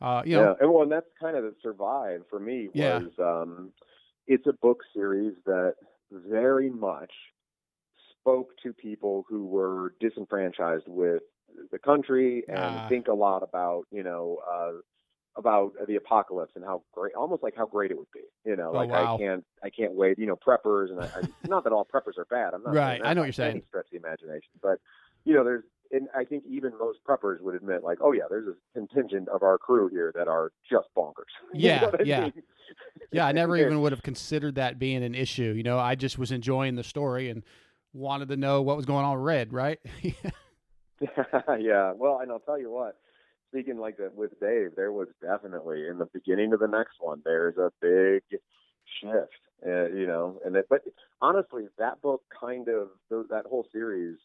[0.00, 3.08] uh you know yeah, and well, and that's kind of the survive for me was
[3.18, 3.24] Yeah.
[3.24, 3.72] um,
[4.28, 5.74] it's a book series that
[6.12, 7.10] very much
[8.20, 11.22] spoke to people who were disenfranchised with
[11.70, 12.86] the country and Ah.
[12.88, 14.72] think a lot about you know uh,
[15.36, 18.20] about the apocalypse and how great, almost like how great it would be.
[18.44, 19.14] You know, Oh, like wow.
[19.14, 20.18] I can't, I can't wait.
[20.18, 22.54] You know, preppers and I, I, not that all preppers are bad.
[22.54, 23.62] I'm not Right, I know what you're saying.
[23.68, 24.78] Stretch the imagination, but
[25.24, 28.48] you know, there's, and I think even most preppers would admit, like, oh yeah, there's
[28.48, 31.12] a contingent of our crew here that are just bonkers.
[31.52, 32.20] You Yeah, know what I yeah.
[32.24, 32.32] mean?
[33.12, 36.16] yeah i never even would have considered that being an issue you know i just
[36.18, 37.42] was enjoying the story and
[37.92, 39.80] wanted to know what was going on red right
[41.58, 41.92] yeah.
[41.96, 42.96] Well, and I'll tell you what.
[43.48, 47.20] Speaking like that with Dave, there was definitely in the beginning of the next one.
[47.24, 48.22] There's a big
[49.00, 49.32] shift,
[49.66, 50.40] uh, you know.
[50.44, 50.82] And that, but
[51.20, 54.18] honestly, that book kind of that whole series.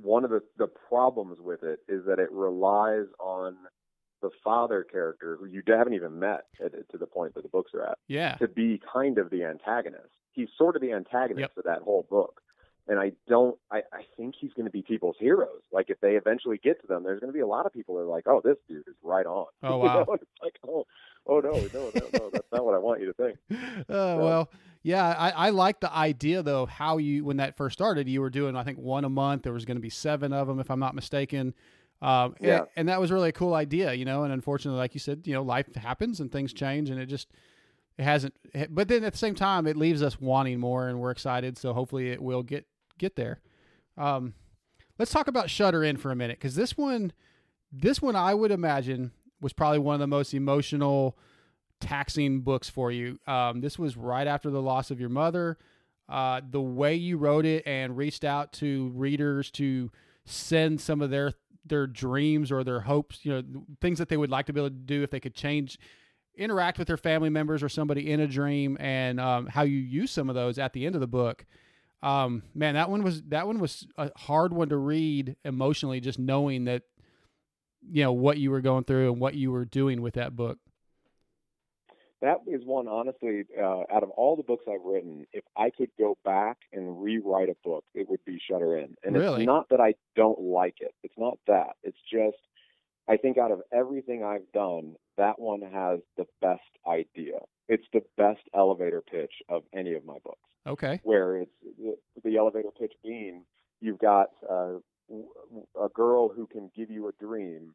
[0.00, 3.56] One of the the problems with it is that it relies on
[4.22, 7.72] the father character, who you haven't even met at, to the point that the books
[7.74, 10.08] are at, yeah to be kind of the antagonist.
[10.32, 11.56] He's sort of the antagonist Yep.
[11.58, 12.40] of that whole book.
[12.86, 15.62] And I don't I, I think he's gonna be people's heroes.
[15.72, 18.02] Like if they eventually get to them, there's gonna be a lot of people that
[18.02, 19.46] are like, Oh, this dude is right on.
[19.62, 20.04] Oh, You wow.
[20.06, 20.12] know?
[20.14, 20.84] It's like, oh
[21.26, 23.38] oh no, no, no, no, that's not what I want you to think.
[23.88, 24.50] uh, well,
[24.82, 28.20] yeah, I, I like the idea though of how you when that first started, you
[28.20, 29.44] were doing I think one a month.
[29.44, 31.54] There was going to be seven of them, if I'm not mistaken.
[32.02, 32.64] Um, and- Yeah.
[32.76, 34.24] and, that was really a cool idea, you know.
[34.24, 37.28] And unfortunately, like you said, you know, life happens and things change, and it just
[37.96, 38.34] it hasn't.
[38.68, 41.56] But then at the same time, it leaves us wanting more, and we're excited.
[41.56, 42.66] So hopefully, it will get
[42.98, 43.40] get there.
[43.96, 44.34] Um,
[44.98, 47.12] let's talk about Shutter In for a minute because this one,
[47.72, 51.18] this one, I would imagine was probably one of the most emotional
[51.80, 53.18] taxing books for you.
[53.26, 55.58] Um, this was right after the loss of your mother.
[56.08, 59.90] Uh, the way you wrote it and reached out to readers to
[60.26, 61.32] send some of their
[61.66, 63.42] their dreams or their hopes, you know,
[63.80, 65.78] things that they would like to be able to do if they could change,
[66.36, 70.10] interact with their family members or somebody in a dream, and um, how you use
[70.10, 71.46] some of those at the end of the book.
[72.04, 76.18] Um, man, that one was that one was a hard one to read emotionally, just
[76.18, 76.82] knowing that
[77.90, 80.58] you know what you were going through and what you were doing with that book.
[82.20, 85.90] That is one, honestly, uh, out of all the books I've written, if I could
[85.98, 88.94] go back and rewrite a book, it would be Shutter In.
[89.02, 89.42] And Really?
[89.42, 90.94] it's not that I don't like it.
[91.02, 91.76] It's not that.
[91.82, 92.38] It's just,
[93.08, 97.40] I think out of everything I've done, that one has the best idea.
[97.68, 101.00] It's the best elevator pitch of any of my books Okay.
[101.02, 101.52] where it's
[102.22, 103.44] the, elevator pitch being
[103.80, 104.74] you've got uh,
[105.82, 107.74] a girl who can give you a dream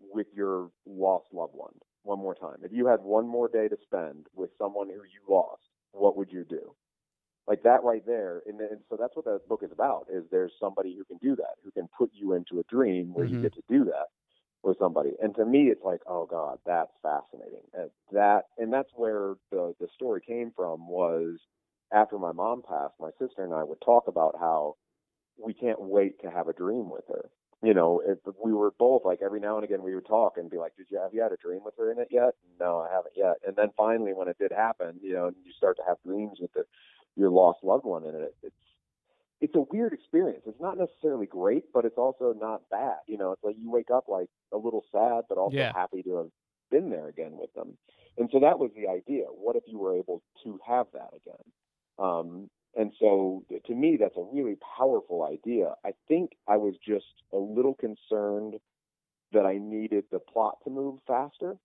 [0.00, 1.74] with your lost loved one.
[2.02, 2.58] One more time.
[2.62, 5.62] If you had one more day to spend with someone who you lost,
[5.92, 6.74] what would you do?
[7.48, 8.42] Like that right there.
[8.46, 11.34] And, and so that's what that book is about is there's somebody who can do
[11.36, 13.30] that, who can put you into a dream where Mhm.
[13.30, 14.06] you get to do that
[14.66, 15.12] with somebody.
[15.22, 17.62] And to me, it's like, oh God, that's fascinating.
[17.74, 21.38] And that, and that's where the, the story came from was
[21.92, 24.76] after my mom passed, my sister and I would talk about how
[25.42, 27.30] we can't wait to have a dream with her.
[27.62, 30.50] You know, if we were both like every now and again we would talk and
[30.50, 32.80] be like, "Did you have you had a dream with her in it yet?" No,
[32.80, 33.36] I haven't yet.
[33.46, 36.52] And then finally, when it did happen, you know, you start to have dreams with
[36.52, 36.64] the,
[37.16, 38.54] your lost loved one in it, it's
[39.40, 40.42] it's a weird experience.
[40.46, 42.98] It's not necessarily great, but it's also not bad.
[43.06, 45.72] You know, it's like you wake up like a little sad, but also Yeah.
[45.72, 46.30] happy to have
[46.70, 47.76] been there again with them.
[48.18, 49.26] And so that was the idea.
[49.26, 51.52] What if you were able to have that again?
[51.98, 55.74] Um, and so to me, that's a really powerful idea.
[55.84, 58.58] I think I was just a little concerned
[59.32, 61.56] that I needed the plot to move faster.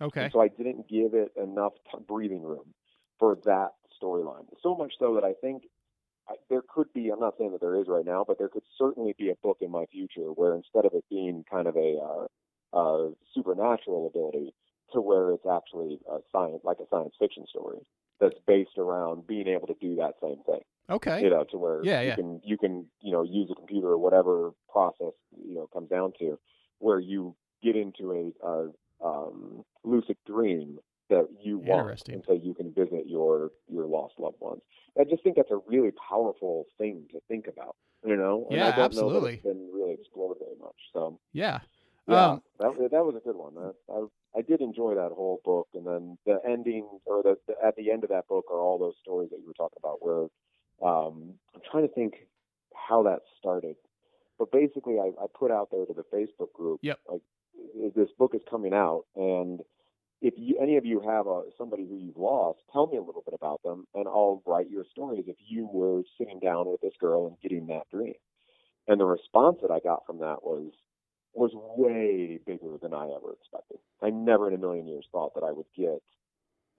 [0.00, 0.22] Okay.
[0.24, 2.74] And so I didn't give it enough t- breathing room
[3.18, 3.70] for that
[4.02, 4.46] storyline.
[4.62, 5.64] So much so that I think
[6.30, 8.62] I, there could be, I'm not saying that there is right now, but there could
[8.78, 11.98] certainly be a book in my future where instead of it being kind of a
[11.98, 12.26] uh,
[12.76, 14.54] uh, supernatural ability,
[14.92, 17.78] to where it's actually a science, like a science fiction story
[18.20, 20.60] that's based around being able to do that same thing
[20.90, 21.22] Okay.
[21.22, 22.16] you know, to where Yeah, you yeah.
[22.16, 25.12] can you can you know use a computer or whatever process
[25.46, 26.38] you know comes down to,
[26.80, 28.70] where you get into a, a
[29.04, 30.78] um, lucid dream
[31.08, 32.54] that you want, and so you
[33.20, 34.62] your your lost loved ones.
[35.00, 38.46] I just think that's a really powerful thing to think about, you know.
[38.50, 39.30] And Yeah, I don't Know absolutely.
[39.32, 41.60] that it's been really explored very much, so Yeah.
[42.08, 43.54] yeah, Um, that that was a good one.
[43.54, 43.98] That, I
[44.38, 47.90] I did enjoy that whole book, and then the ending or the, the at the
[47.90, 49.98] end of that book are all those stories that you were talking about.
[50.06, 50.24] Where
[50.90, 52.12] um, I'm trying to think
[52.88, 53.76] how that started,
[54.38, 56.98] but basically I, I put out there to the Facebook group, Yep.
[57.12, 57.22] like
[57.96, 59.60] this book is coming out, and
[60.20, 63.22] if you, any of you have a somebody who you've lost, tell me a little
[63.22, 65.24] bit about them, and I'll write your stories.
[65.26, 68.14] If you were sitting down with this girl and getting that dream,
[68.88, 70.72] and the response that I got from that was
[71.34, 73.78] was way bigger than I ever expected.
[74.02, 76.02] I never in a million years thought that I would get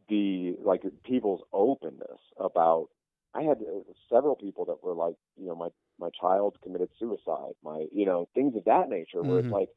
[0.10, 2.88] the like people's openness about.
[3.34, 5.70] I had uh, several people that were like, you know, my
[6.00, 9.40] my child committed suicide, my you know things of that nature, where Mhm.
[9.40, 9.70] it's like,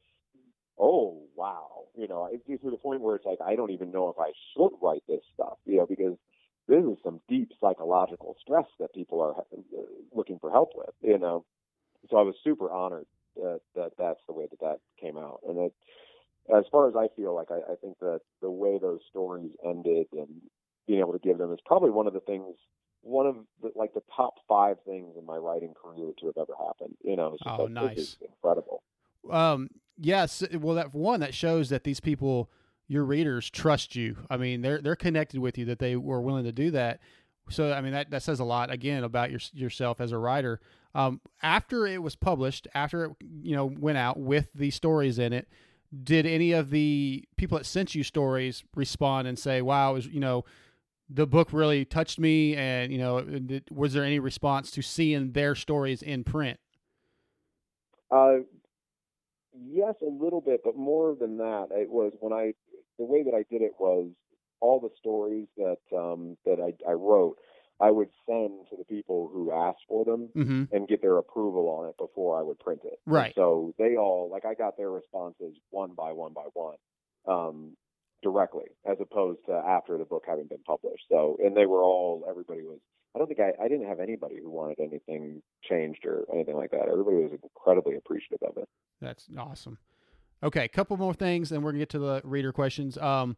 [0.77, 3.91] oh wow, you know, it gets to the point where it's like I don't even
[3.91, 6.17] know if I should write this stuff, you know, because
[6.67, 9.81] this is some deep psychological stress that people are uh,
[10.13, 11.45] looking for help with, you know.
[12.09, 13.05] So I was super honored
[13.35, 15.73] that, that that's the way that that came out, and it,
[16.55, 20.07] as far as I feel like I, I think that the way those stories ended
[20.11, 20.27] and
[20.87, 22.55] being able to give them is probably one of the things,
[23.01, 26.53] one of the, like the top five things in my writing career to have ever
[26.57, 26.95] happened.
[27.03, 28.17] You know, it's just Oh, like, nice.
[28.21, 28.83] Incredible.
[29.31, 30.43] Um, yes.
[30.53, 32.49] Well, that one that shows that these people,
[32.87, 34.17] your readers, trust you.
[34.29, 36.99] I mean, they're they're connected with you that they were willing to do that.
[37.49, 40.59] So, I mean, that, that says a lot again about your, yourself as a writer.
[40.95, 45.33] Um, after it was published, after it you know went out with the stories in
[45.33, 45.47] it,
[46.03, 50.19] did any of the people that sent you stories respond and say, "Wow, was you
[50.19, 50.45] know."
[51.07, 53.23] The book really touched me, and you know,
[53.69, 56.59] was there any response to seeing their stories in print?
[58.09, 58.37] Uh,
[59.63, 62.53] yes, a little bit, but more than that, it was when I
[62.97, 64.09] the way that I did it was
[64.61, 67.37] all the stories that um, that I, I wrote,
[67.79, 70.75] I would send to the people who asked for them Mm-hmm.
[70.75, 72.99] and get their approval on it before I would print it.
[73.05, 73.33] Right.
[73.35, 76.77] so they all like I got their responses one by one by one.
[77.27, 77.75] Um,
[78.23, 81.03] directly as opposed to after the book having been published.
[81.09, 82.79] So and they were all everybody was
[83.15, 86.71] I don't think I, I didn't have anybody who wanted anything changed or anything like
[86.71, 86.89] that.
[86.91, 88.67] Everybody was incredibly appreciative of it.
[88.99, 89.77] That's awesome.
[90.43, 92.97] Okay, a couple more things, and we're gonna get to the reader questions.
[92.97, 93.37] Um,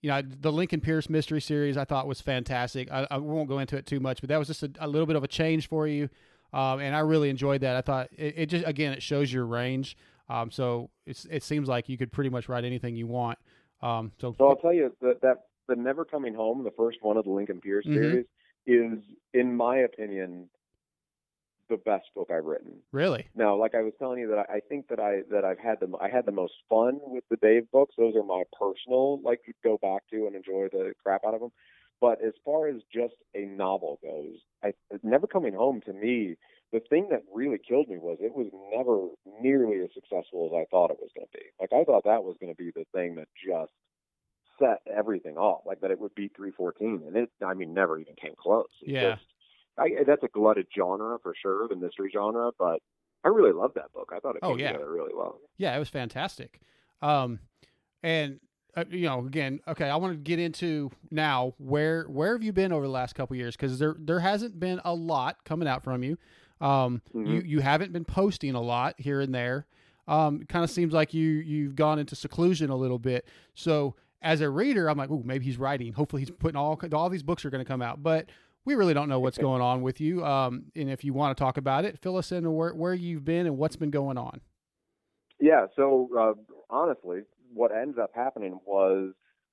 [0.00, 2.90] you know, the Lincoln Pierce mystery series I thought was fantastic.
[2.92, 5.06] I, I won't go into it too much, but that was just a, a little
[5.06, 6.08] bit of a change for you,
[6.52, 7.74] um, and I really enjoyed that.
[7.74, 9.96] I thought it, it just again it shows your range.
[10.28, 13.38] Um, so it's it seems like you could pretty much write anything you want.
[13.82, 17.16] Um, so, So I'll tell you that that the Never Coming Home, the first one
[17.16, 17.94] of the Lincoln Pierce Mhm.
[17.94, 18.26] series,
[18.66, 18.98] is
[19.34, 20.48] in my opinion
[21.68, 22.78] the best book I've written.
[22.92, 25.58] really, Now, like I was telling you that I, I think that I that I've
[25.58, 27.94] had the I had the most fun with the Dave books.
[27.98, 31.50] Those are my personal like go back to and enjoy the crap out of them.
[32.00, 36.36] But as far as just a novel goes, I Never Coming Home to me,
[36.72, 39.08] the thing that really killed me was it was never
[39.40, 41.46] nearly as successful as I thought it was going to be.
[41.60, 43.72] Like I thought that was going to be the thing that just
[44.58, 48.14] set everything off, like that it would beat 314, and it I mean never even
[48.14, 48.68] came close.
[48.82, 49.10] It Yeah.
[49.14, 49.26] just-
[49.78, 52.80] I, that's a glutted genre for sure, the mystery genre, but
[53.24, 54.10] I really loved that book.
[54.14, 54.72] I thought it Oh, came yeah.
[54.72, 55.38] together really well.
[55.58, 56.60] yeah, it was fantastic.
[57.02, 57.40] Um,
[58.02, 58.40] and
[58.74, 62.52] uh, you know, again, okay, I want to get into now where where have you
[62.52, 63.54] been over the last couple of years?
[63.56, 66.16] Because there there hasn't been a lot coming out from you.
[66.60, 67.46] Um, you Mhm.
[67.46, 69.66] you haven't been posting a lot here and there.
[70.08, 73.26] Um, kind of seems like you you've gone into seclusion a little bit.
[73.54, 75.92] So as a reader, I'm like, oh, maybe he's writing.
[75.92, 78.26] Hopefully, he's putting all all these books are going to come out, but
[78.64, 80.24] we really don't know what's going on with you.
[80.24, 83.24] Um, and if you want to talk about it, fill us in where where you've
[83.24, 84.40] been and what's been going on.
[85.40, 85.66] Yeah.
[85.76, 87.20] So uh, honestly,
[87.52, 89.12] what ended up happening was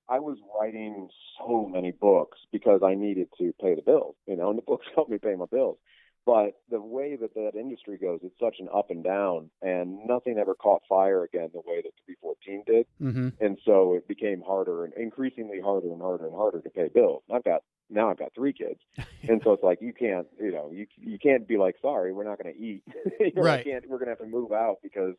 [0.09, 1.07] I was writing
[1.39, 4.85] so many books because I needed to pay the bills, you know, and the books
[4.95, 5.77] helped me pay my bills.
[6.25, 10.37] But the way that that industry goes, it's such an up and down, and nothing
[10.37, 12.85] ever caught fire again the way that 314 did.
[13.01, 13.45] Mm-hmm.
[13.45, 17.23] And so it became harder and increasingly harder and harder and harder to pay bills.
[17.33, 18.79] I've got now I've got three kids,
[19.27, 22.23] and so it's like you can't, you know, you you can't be like, sorry, we're
[22.23, 22.83] not going to eat.
[23.19, 23.65] you know, Right.
[23.65, 25.15] We're going to have to move out because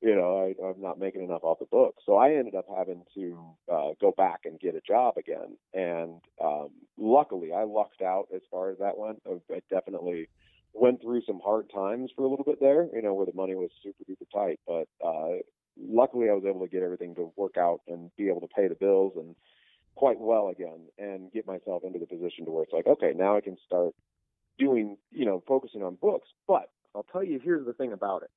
[0.00, 1.96] you know I, I'm not making enough off the book.
[2.06, 3.38] So I ended up having to
[3.70, 5.58] uh, go back and get a job again.
[5.74, 9.20] And um, luckily, I lucked out as far as that went.
[9.26, 10.28] I definitely
[10.78, 13.54] went through some hard times for a little bit there, you know, where the money
[13.54, 14.60] was super duper tight.
[14.66, 15.38] But uh,
[15.78, 18.68] luckily, I was able to get everything to work out and be able to pay
[18.68, 19.34] the bills and
[19.94, 23.34] quite well again, and get myself into the position to where it's like, okay, now
[23.34, 23.94] I can start
[24.58, 26.28] doing, you know, focusing on books.
[26.46, 28.30] But I'll tell you, here's the thing about it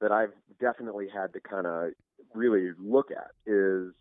[0.00, 1.90] that I've definitely had to kind of
[2.34, 3.92] really look at is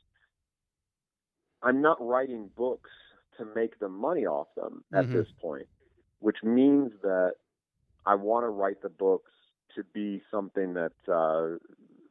[1.61, 2.91] I'm not writing books
[3.37, 5.13] to make the money off them at Mhm.
[5.13, 5.67] this point,
[6.19, 7.35] which means that
[8.05, 9.31] I want to write the books
[9.75, 11.55] to be something that uh,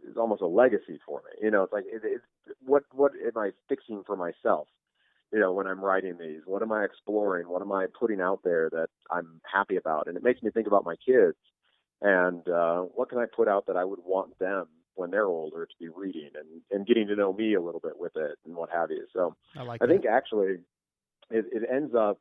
[0.08, 1.44] is almost a legacy for me.
[1.44, 2.24] You know, it's like it, it's
[2.64, 4.68] what what am I fixing for myself?
[5.32, 7.48] You know, when I'm writing these, what am I exploring?
[7.48, 10.06] What am I putting out there that I'm happy about?
[10.06, 11.36] And it makes me think about my kids
[12.04, 15.66] and uh, what can I put out that I would want them when they're older
[15.66, 18.54] to be reading and and getting to know me a little bit with it and
[18.54, 19.06] what have you.
[19.12, 19.82] So I like.
[19.82, 20.58] I think actually
[21.30, 22.18] it, it ends up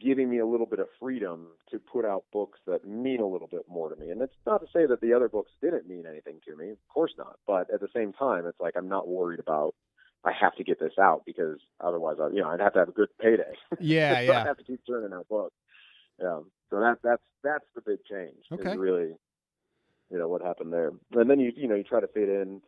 [0.00, 3.46] giving me a little bit of freedom to put out books that mean a little
[3.48, 4.10] bit more to me.
[4.10, 6.70] And it's not to say that the other books didn't mean anything to me.
[6.70, 7.36] Of course not.
[7.46, 9.74] But at the same time, it's like I'm not worried about
[10.24, 12.88] I have to get this out because otherwise, I, you know, I'd have to have
[12.88, 13.54] a good payday.
[13.80, 14.44] Yeah, so I yeah.
[14.44, 15.54] have to keep turning out books.
[16.20, 16.40] Yeah.
[16.70, 18.38] So that that's that's the big change.
[18.50, 18.76] is Okay.
[18.76, 19.14] really,
[20.10, 20.92] you know, what happened there.
[21.12, 22.62] And then you you know you try to fit in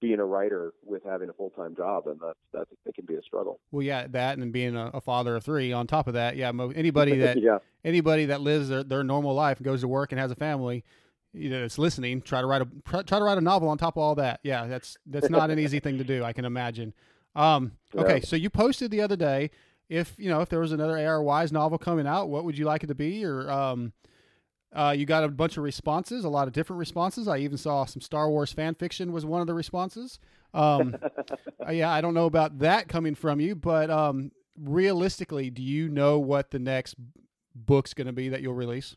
[0.00, 3.14] being a writer with having a full time job, and that's that's it can be
[3.14, 3.60] a struggle.
[3.70, 5.72] Well, yeah, that and being a, a father of three.
[5.72, 7.58] On top of that, yeah, mo- anybody that yeah.
[7.84, 10.84] anybody that lives their, their normal life and goes to work and has a family,
[11.32, 13.78] you know, that's listening, try to write a try try to write a novel on
[13.78, 14.40] top of all that.
[14.42, 16.22] Yeah, that's that's not an easy thing to do.
[16.24, 16.92] I can imagine.
[17.34, 18.24] Um, okay, Yeah.
[18.24, 19.50] so you posted the other day.
[19.88, 21.22] If you know if there was another A.R.
[21.22, 23.24] Wise novel coming out, what would you like it to be?
[23.24, 23.92] Or um,
[24.76, 27.26] uh, you got a bunch of responses, a lot of different responses.
[27.28, 30.18] I even saw some Star Wars fan fiction was one of the responses.
[30.52, 30.96] Um,
[31.66, 35.88] uh, yeah, I don't know about that coming from you, but um, realistically, do you
[35.88, 36.94] know what the next
[37.54, 38.96] book's going to be that you'll release?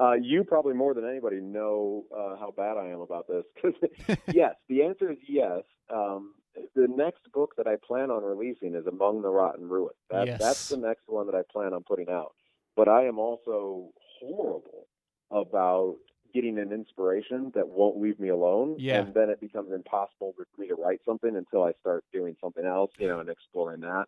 [0.00, 3.44] Uh, you probably more than anybody know uh, how bad I am about this.
[3.60, 3.74] 'Cause
[4.32, 5.62] yes, the answer is yes.
[5.92, 6.34] Um,
[6.74, 9.94] the next book that I plan on releasing is Among the Rotten Ruin.
[10.10, 10.40] That, Yes.
[10.40, 12.32] That's the next one that I plan on putting out.
[12.76, 13.90] But I am also
[14.20, 14.86] horrible
[15.30, 15.96] about
[16.32, 18.76] getting an inspiration that won't leave me alone.
[18.78, 19.00] Yeah.
[19.00, 22.64] And then it becomes impossible for me to write something until I start doing something
[22.64, 24.04] else, you know, and exploring that.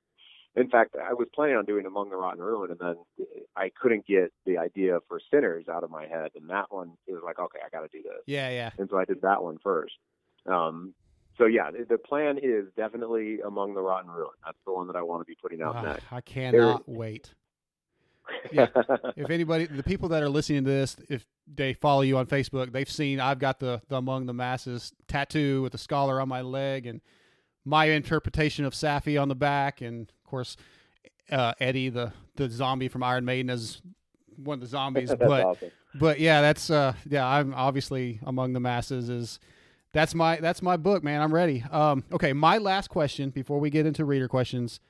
[0.55, 2.97] In fact, I was planning on doing Among the Rotten Ruin, and then
[3.57, 7.13] I couldn't get the idea for Sinners out of my head, and that one it
[7.13, 8.71] was like, okay, I got to do this, Yeah, yeah.
[8.79, 9.95] and so I did that one first.
[10.47, 10.93] Um,
[11.39, 14.35] so yeah, the, the plan is definitely Among the Rotten Ruin.
[14.45, 16.05] That's the one that I want to be putting out Ah, next.
[16.13, 17.33] I cannot wait.
[18.53, 18.68] yeah.
[19.16, 22.73] If anybody, the people that are listening to this, if they follow you on Facebook,
[22.73, 26.41] they've seen I've got the, the Among the Masses tattoo with the scholar on my
[26.41, 27.01] leg and
[27.64, 30.57] my interpretation of Safi on the back, and of course
[31.31, 33.83] uh, Eddie, the the zombie from Iron Maiden, is
[34.37, 35.12] one of the zombies.
[35.18, 35.70] But awesome.
[35.95, 39.39] but yeah, that's uh yeah, I'm obviously among the masses is
[39.93, 41.20] that's my that's my book, man.
[41.20, 41.64] I'm ready.
[41.70, 44.81] Um okay, my last question before we get into reader questions.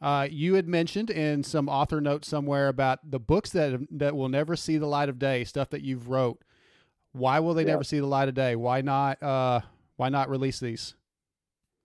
[0.00, 4.28] Uh, you had mentioned in some author note somewhere about the books that that will
[4.30, 6.42] never see the light of day, stuff that you've wrote.
[7.12, 7.72] Why will they Yeah.
[7.72, 8.56] never see the light of day?
[8.56, 9.22] Why not?
[9.22, 9.60] Uh,
[9.96, 10.94] why not release these?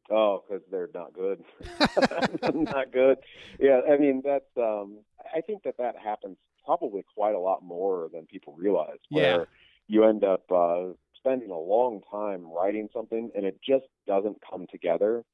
[0.10, 1.44] Oh, because they're not good.
[2.54, 3.18] not good.
[3.60, 4.46] Yeah, I mean that's.
[4.56, 5.00] Um,
[5.36, 9.00] I think that that happens probably quite a lot more than people realize.
[9.10, 9.46] Where Yeah.
[9.88, 14.68] you end up uh, spending a long time writing something, and it just doesn't come
[14.72, 15.26] together.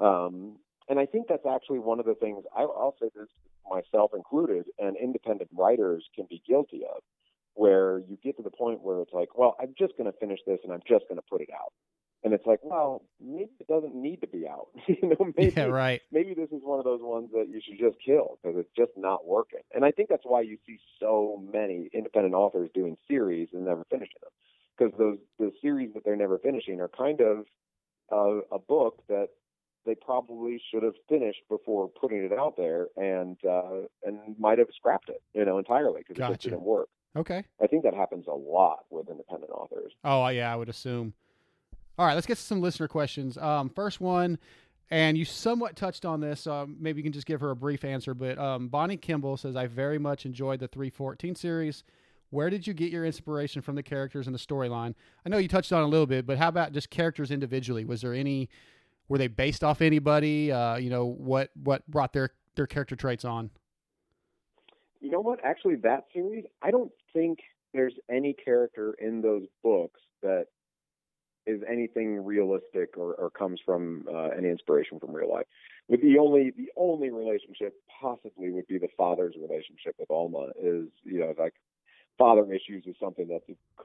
[0.00, 0.56] Um,
[0.90, 3.28] and I think that's actually one of the things I, I'll say this
[3.70, 7.02] myself included, and independent writers can be guilty of,
[7.54, 10.40] where you get to the point where it's like, well, I'm just going to finish
[10.46, 11.72] this, and I'm just going to put it out.
[12.22, 14.66] And it's like, well, maybe it doesn't need to be out.
[14.88, 16.02] you know, maybe yeah, right.
[16.10, 18.90] maybe this is one of those ones that you should just kill because it's just
[18.96, 19.60] not working.
[19.72, 23.84] And I think that's why you see so many independent authors doing series and never
[23.90, 24.32] finishing them,
[24.76, 27.46] because those the series that they're never finishing are kind of
[28.12, 29.28] uh, a book that
[29.90, 34.68] they probably should have finished before putting it out there, and uh, and might have
[34.76, 36.88] scrapped it, you know, entirely because it just didn't work.
[37.16, 37.42] Okay.
[37.60, 39.92] I think that happens a lot with independent authors.
[40.04, 41.12] Oh, yeah, I would assume.
[41.98, 43.36] All right, let's get to some listener questions.
[43.36, 44.38] Um, first one
[44.92, 46.46] And you somewhat touched on this.
[46.46, 48.14] Um, maybe you can just give her a brief answer.
[48.14, 51.84] But um, Bonnie Kimball says, I very much enjoyed the 314 series.
[52.30, 54.94] Where did you get your inspiration from the characters and the storyline?
[55.26, 57.84] I know you touched on it a little bit, but how about just characters individually?
[57.84, 58.48] Was there any,
[59.10, 60.50] were they based off anybody?
[60.50, 63.50] Uh, you know, what, what brought their, their character traits on?
[65.00, 65.44] You know what?
[65.44, 67.40] Actually, that series, I don't think
[67.74, 70.46] there's any character in those books that
[71.46, 75.46] is anything realistic or, or comes from uh, any inspiration from real life.
[75.88, 80.86] With the only the only relationship possibly would be the father's relationship with Alma is
[81.02, 81.54] you know like
[82.20, 83.40] father issues is something that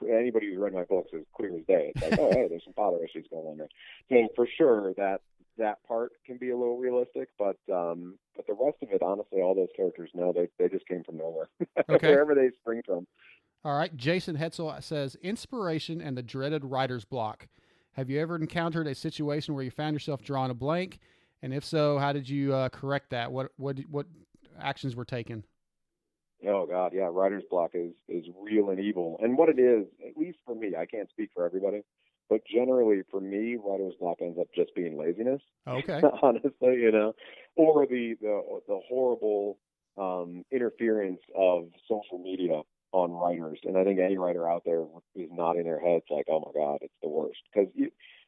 [0.08, 1.94] anybody who's read my books is clear as day.
[1.96, 3.70] It's like oh hey there's some father issues going on there.
[4.10, 5.22] So for sure that
[5.58, 9.42] that part can be a little realistic, but um, but the rest of it, honestly,
[9.42, 11.48] all those characters, no, they they just came from nowhere,
[11.90, 12.10] okay.
[12.10, 13.08] wherever they spring from.
[13.64, 13.96] All right.
[13.98, 17.48] Jason Hetzel says inspiration and the dreaded writer's block.
[17.94, 21.00] Have you ever encountered a situation where you found yourself drawing a blank?
[21.42, 23.32] And if so, how did you uh, correct that?
[23.32, 24.06] What what what
[24.60, 25.46] actions were taken?
[26.48, 29.18] Oh God, yeah, writer's block is is real and evil.
[29.22, 31.82] And what it is, at least for me, I can't speak for everybody,
[32.30, 35.42] but generally for me, writer's block ends up just being laziness.
[35.68, 36.02] Okay.
[36.22, 37.14] honestly, you know,
[37.56, 39.58] or the the the horrible
[39.98, 44.84] um, interference of social media on writers, and I think any writer out there
[45.16, 47.70] is nodding their heads like, "Oh my God, it's the worst." Because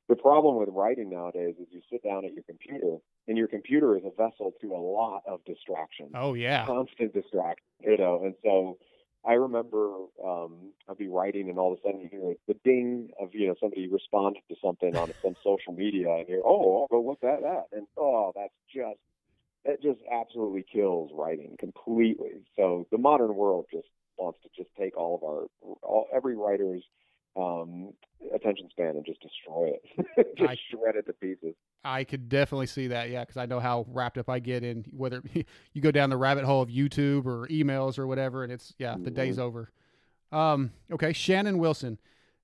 [0.09, 2.97] the problem with writing nowadays is you sit down at your computer,
[3.27, 6.09] and your computer is a vessel to a lot of distraction.
[6.15, 7.65] Oh yeah, constant distraction.
[7.81, 8.77] You know, and so
[9.25, 9.91] I remember
[10.23, 13.47] um, I'd be writing, and all of a sudden you hear the ding of you
[13.47, 17.23] know somebody responded to something on some social media, and you're oh I'll go look
[17.23, 18.99] at that, and oh that's just
[19.65, 22.45] it just absolutely kills writing completely.
[22.55, 23.87] So the modern world just
[24.17, 26.83] wants to just take all of our all every writer's
[27.37, 27.93] um,
[28.33, 31.55] attention span and just destroy it, just I, shred it to pieces.
[31.83, 34.85] I could definitely see that, yeah, because I know how wrapped up I get in
[34.91, 35.21] whether
[35.73, 38.93] you go down the rabbit hole of YouTube or emails or whatever, and it's yeah,
[38.93, 39.13] the mm-hmm.
[39.13, 39.71] day's over.
[40.31, 41.99] Um, okay, Shannon Wilson.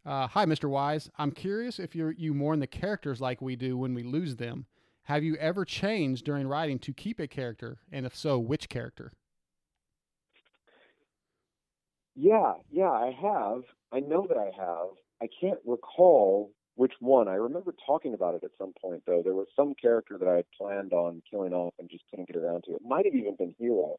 [0.05, 0.69] Uh, hi, Mr.
[0.69, 1.09] Wise.
[1.17, 4.65] I'm curious if you you mourn the characters like we do when we lose them.
[5.03, 9.11] Have you ever changed during writing to keep a character, and if so, which character?
[12.15, 13.63] Yeah, yeah, I have.
[13.93, 14.89] I know that I have.
[15.21, 17.27] I can't recall which one.
[17.27, 19.21] I remember talking about it at some point, though.
[19.23, 22.37] There was some character that I had planned on killing off and just couldn't get
[22.37, 22.71] around to.
[22.71, 23.97] It might have even been Hero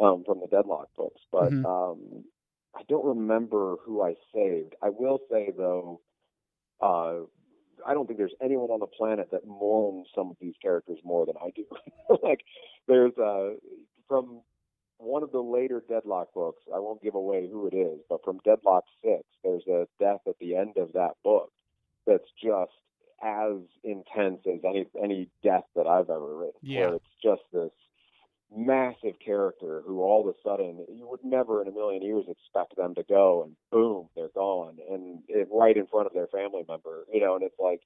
[0.00, 1.66] um, from the Deadlock books, but mm-hmm.
[1.66, 2.24] um,
[2.76, 4.74] I don't remember who I saved.
[4.82, 6.00] I will say, though,
[6.80, 7.26] uh,
[7.86, 11.26] I don't think there's anyone on the planet that mourns some of these characters more
[11.26, 11.64] than I do.
[12.22, 12.44] like,
[12.86, 13.54] there's uh,
[14.08, 14.42] from
[15.02, 18.40] one of the later Deadlock books, I won't give away who it is, but from
[18.44, 21.50] Deadlock 6, there's a death at the end of that book
[22.06, 22.72] that's just
[23.22, 26.60] as intense as any any death that I've ever written.
[26.62, 26.86] Yeah.
[26.86, 27.70] Where it's just this
[28.54, 32.76] massive character who all of a sudden you would never in a million years expect
[32.76, 34.78] them to go and boom, they're gone.
[34.90, 37.80] And it right in front of their family member, you know, and it's like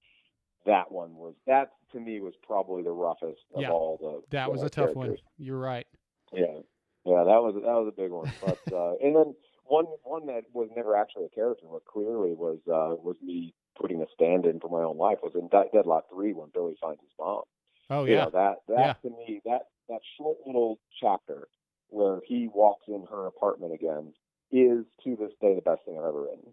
[0.64, 3.71] that one was that to me was probably the roughest of yeah.
[3.71, 5.17] all the That uh, was a tough one.
[5.39, 5.87] You're right.
[6.33, 6.61] Yeah.
[7.07, 8.30] Yeah, that was that was a big one.
[8.42, 9.34] But uh, and then
[9.64, 14.02] one one that was never actually a character, but clearly was uh, was me putting
[14.02, 17.12] a stand in for my own life was in Deadlock Three when Billy finds his
[17.18, 17.42] mom.
[17.90, 19.11] Oh yeah, you know, that that yeah.
[19.11, 21.48] to me that that short little chapter
[21.88, 24.12] where he walks in her apartment again
[24.50, 26.52] is to this day the best thing I've ever written.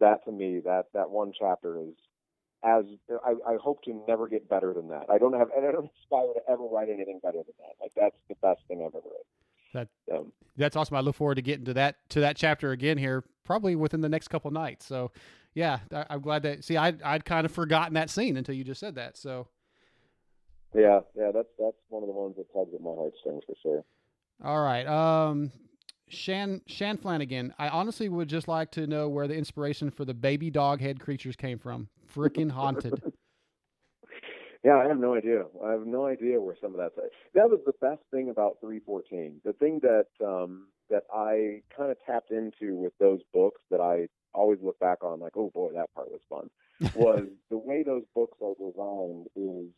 [0.00, 1.94] That to me, that that one chapter is
[2.64, 2.84] as
[3.24, 5.06] I, I hope to never get better than that.
[5.10, 7.76] I don't have and I don't aspire to ever write anything better than that.
[7.80, 9.28] Like that's the best thing I've ever written.
[9.72, 10.96] That um, that's awesome.
[10.96, 14.08] I look forward to getting to that to that chapter again here, probably within the
[14.08, 14.86] next couple nights.
[14.86, 15.12] So,
[15.54, 16.64] yeah, I, am glad that.
[16.64, 19.16] See, I I'd kind of forgotten that scene until you just said that.
[19.16, 19.48] So,
[20.74, 23.84] yeah, yeah, that's that's one of the ones that tugs at my heartstrings for sure.
[24.44, 25.50] All right, um,
[26.08, 27.54] Shan Shan Flanagan.
[27.58, 31.00] I honestly would just like to know where the inspiration for the baby dog head
[31.00, 31.88] creatures came from.
[32.14, 33.00] Freaking haunted.
[34.64, 35.44] Yeah, I have no idea.
[35.64, 36.96] I have no idea where some of that's.
[36.98, 37.10] At.
[37.34, 39.40] That was the best thing about 314.
[39.44, 44.08] The thing that um, that I kind of tapped into with those books that I
[44.34, 46.50] always look back on, like, oh boy, that part was fun,
[46.94, 49.28] was the way those books are designed.
[49.34, 49.72] Is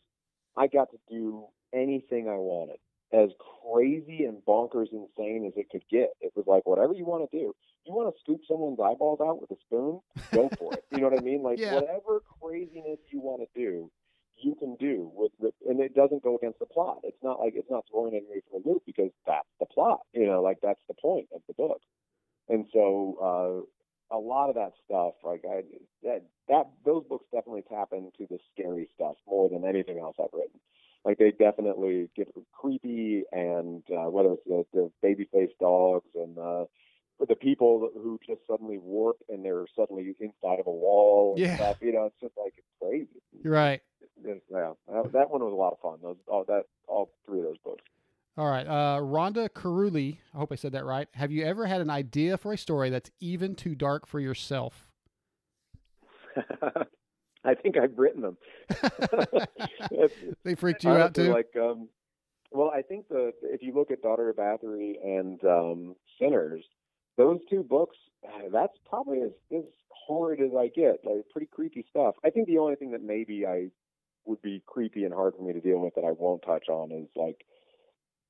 [0.57, 2.79] I got to do anything I wanted,
[3.13, 3.29] as
[3.63, 6.09] crazy and bonkers insane as it could get.
[6.19, 7.53] It was like whatever you want to do.
[7.85, 10.01] You want to scoop someone's eyeballs out with a spoon?
[10.33, 10.83] Go for it.
[10.91, 11.41] You know what I mean?
[11.41, 11.75] Like yeah.
[11.75, 13.89] whatever craziness you want to do
[14.37, 16.99] you can do with the, and it doesn't go against the plot.
[17.03, 20.01] It's not like it's not throwing anybody for a loop because that's the plot.
[20.13, 21.81] You know, like that's the point of the book.
[22.49, 23.65] And so
[24.11, 25.63] uh, a lot of that stuff, like I
[26.03, 30.33] that that those books definitely tap into the scary stuff more than anything else I've
[30.33, 30.59] written.
[31.05, 36.37] Like they definitely get creepy, and uh, whether it's the, the baby faced dogs and
[36.37, 36.65] uh,
[37.19, 41.55] the people who just suddenly warp and they're suddenly inside of a wall and Yeah.
[41.55, 43.21] stuff, you know, it's just like it's crazy.
[43.43, 43.81] You're right.
[44.23, 44.35] Yeah,
[45.13, 45.99] that, one was a lot of fun.
[46.01, 47.83] Those, all that, all three of those books.
[48.37, 48.65] All right.
[48.65, 51.07] Uh, Rhonda Caruli, I hope I said that right.
[51.13, 54.87] Have you ever had an idea for a story that's even too dark for yourself?
[57.45, 58.37] I think I've written them.
[60.43, 61.31] They freaked you out too?
[61.31, 61.87] Like, um,
[62.51, 66.63] well, I think the if you look at Daughter of Bathory and um, Sinners,
[67.17, 71.01] those two books, uh, that's probably as, as horrid as I get.
[71.03, 72.15] Like pretty creepy stuff.
[72.23, 73.69] I think the only thing that maybe I
[74.25, 76.91] would be creepy and hard for me to deal with that I won't touch on
[76.91, 77.45] is like,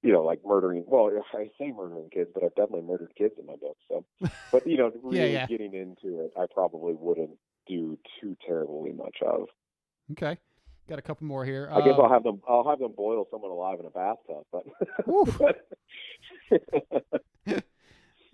[0.02, 0.84] you know, like murdering.
[0.88, 3.78] Well, I say murdering kids, but I've definitely murdered kids in my book.
[3.90, 4.06] So,
[4.52, 5.46] but you know, really yeah.
[5.48, 9.48] getting into it, I probably wouldn't do too terribly much of.
[10.12, 10.38] Okay.
[10.90, 11.70] Got a couple more here.
[11.72, 12.42] I guess I'll have them.
[12.46, 14.46] I'll have them boil someone alive in a bathtub.
[14.52, 14.66] But.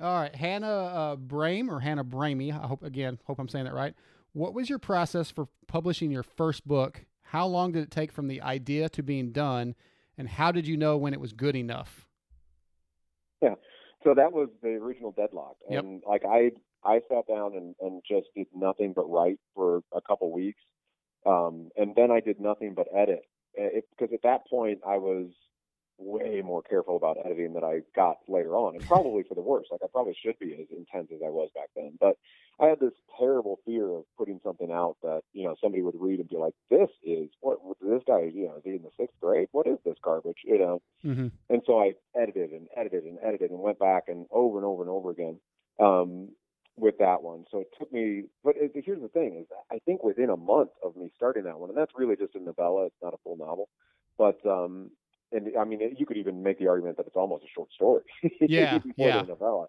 [0.02, 2.52] All right, Hannah uh, Brame or Hannah Bramey.
[2.52, 3.94] I hope again, hope I'm saying that right.
[4.34, 7.06] What was your process for publishing your first book?
[7.22, 9.76] How long did it take from the idea to being done,
[10.18, 12.08] and how did you know when it was good enough?
[13.42, 13.56] Yeah,
[14.04, 15.84] so that was the original deadlock, Yep.
[15.84, 16.52] and like I,
[16.84, 20.62] I sat down and, and just did nothing but write for a couple weeks,
[21.26, 23.24] um, and then I did nothing but edit.
[23.56, 25.28] Because at that point I was
[26.00, 29.68] way more careful about editing than I got later on, and probably for the worse.
[29.72, 32.18] Like I probably should be as intense as I was back then, but
[32.60, 36.20] I had this terrible fear of putting something out that you know somebody would read
[36.20, 39.20] and be like, "This is what this guy, you know, is he in the sixth
[39.22, 39.48] grade?
[39.52, 40.82] What is this garbage?" You know.
[41.06, 41.28] Mm-hmm.
[41.50, 44.82] And so I edited and edited and edited and went back and over and over
[44.82, 45.40] and over again
[45.80, 46.30] um,
[46.76, 47.46] with that one.
[47.52, 50.72] So it took me, but it, here's the thing: is I think within a month
[50.84, 53.38] of me starting that one, and that's really just a novella; it's not a full
[53.38, 53.70] novel.
[54.18, 54.92] But um,
[55.32, 58.04] and I mean, you could even make the argument that it's almost a short story.
[58.42, 59.22] Yeah, yeah.
[59.22, 59.68] novella.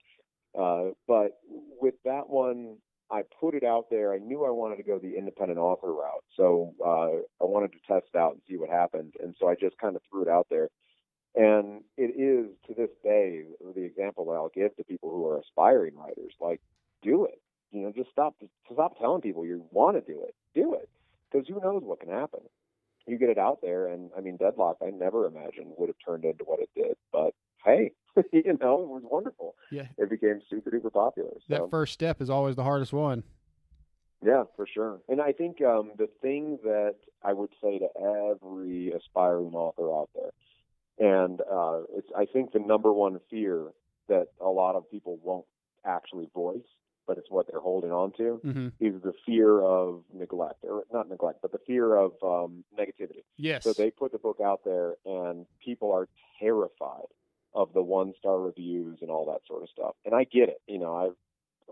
[0.59, 1.39] Uh, but
[1.81, 2.77] with that one,
[3.11, 4.13] I put it out there.
[4.13, 7.79] I knew I wanted to go the independent author route, so uh, I wanted to
[7.87, 9.15] test out and see what happened.
[9.23, 10.69] And so I just kind of threw it out there.
[11.35, 13.43] And it is to this day
[13.75, 16.35] the example that I'll give to people who are aspiring writers.
[16.41, 16.61] Like,
[17.03, 17.41] do it.
[17.71, 18.35] You know, just stop
[18.73, 20.35] stop telling people you want to do it.
[20.55, 20.89] Do it,
[21.31, 22.41] because who knows what can happen.
[23.07, 24.77] You get it out there, and I mean, Deadlock.
[24.83, 27.35] I never imagined would have turned into what it did, but
[27.65, 27.93] hey,
[28.33, 29.55] you know, it was wonderful.
[29.71, 29.87] Yeah.
[29.99, 31.31] It became super duper popular.
[31.49, 31.55] So.
[31.55, 33.25] That first step is always the hardest one.
[34.25, 35.01] Yeah, for sure.
[35.09, 40.11] And I think um, the thing that I would say to every aspiring author out
[40.15, 43.69] there, and uh, it's I think the number one fear
[44.09, 45.47] that a lot of people won't
[45.87, 46.61] actually voice,
[47.07, 48.69] but it's what they're holding on to, Mm-hmm.
[48.79, 53.25] is the fear of neglect, or not neglect, but the fear of um, negativity.
[53.37, 53.65] Yes.
[53.65, 57.07] So they put the book out there, and people are terrified
[57.55, 59.95] of the one star reviews and all that sort of stuff.
[60.05, 60.61] And I get it.
[60.69, 61.17] You know, I've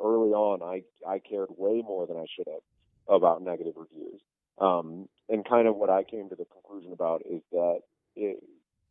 [0.02, 2.62] early on, I I cared way more than I should have
[3.08, 4.20] about negative reviews.
[4.58, 7.80] Um, and kind of what I came to the conclusion about is that
[8.16, 8.42] it,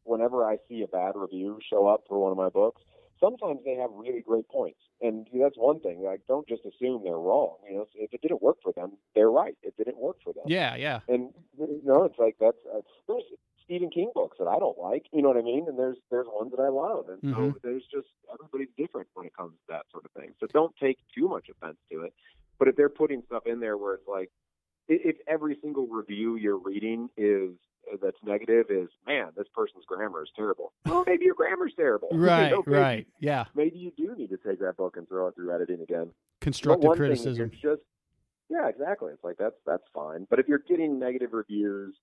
[0.03, 2.81] whenever I see a bad review show up for one of my books,
[3.19, 6.01] sometimes they have really great points, and that's one thing.
[6.03, 7.57] Like, don't just assume they're wrong.
[7.69, 9.55] You know, if it didn't work for them, they're right.
[9.63, 10.43] It didn't work for them.
[10.47, 10.99] yeah, yeah.
[11.07, 13.23] And you know, it's like that's uh, there's
[13.63, 15.05] Stephen King books that I don't like.
[15.11, 15.65] You know what I mean?
[15.67, 17.09] And there's there's ones that I love.
[17.09, 17.33] And Mhm.
[17.33, 20.33] so there's just everybody's different when it comes to that sort of thing.
[20.39, 22.13] So don't take too much offense to it.
[22.59, 24.31] But if they're putting stuff in there where it's like,
[24.87, 27.51] if every single review you're reading is
[28.01, 30.73] that's negative is man, this person's grammar is terrible.
[30.85, 32.09] Well, maybe your grammar's terrible.
[32.17, 33.07] Right, right.
[33.19, 33.45] Yeah.
[33.55, 36.09] Maybe you do need to take that book and throw it through editing again.
[36.41, 37.51] Constructive criticism.
[37.61, 37.81] Just
[38.49, 39.11] yeah, exactly.
[39.13, 40.25] It's like that's that's fine.
[40.29, 41.95] But if you're getting negative reviews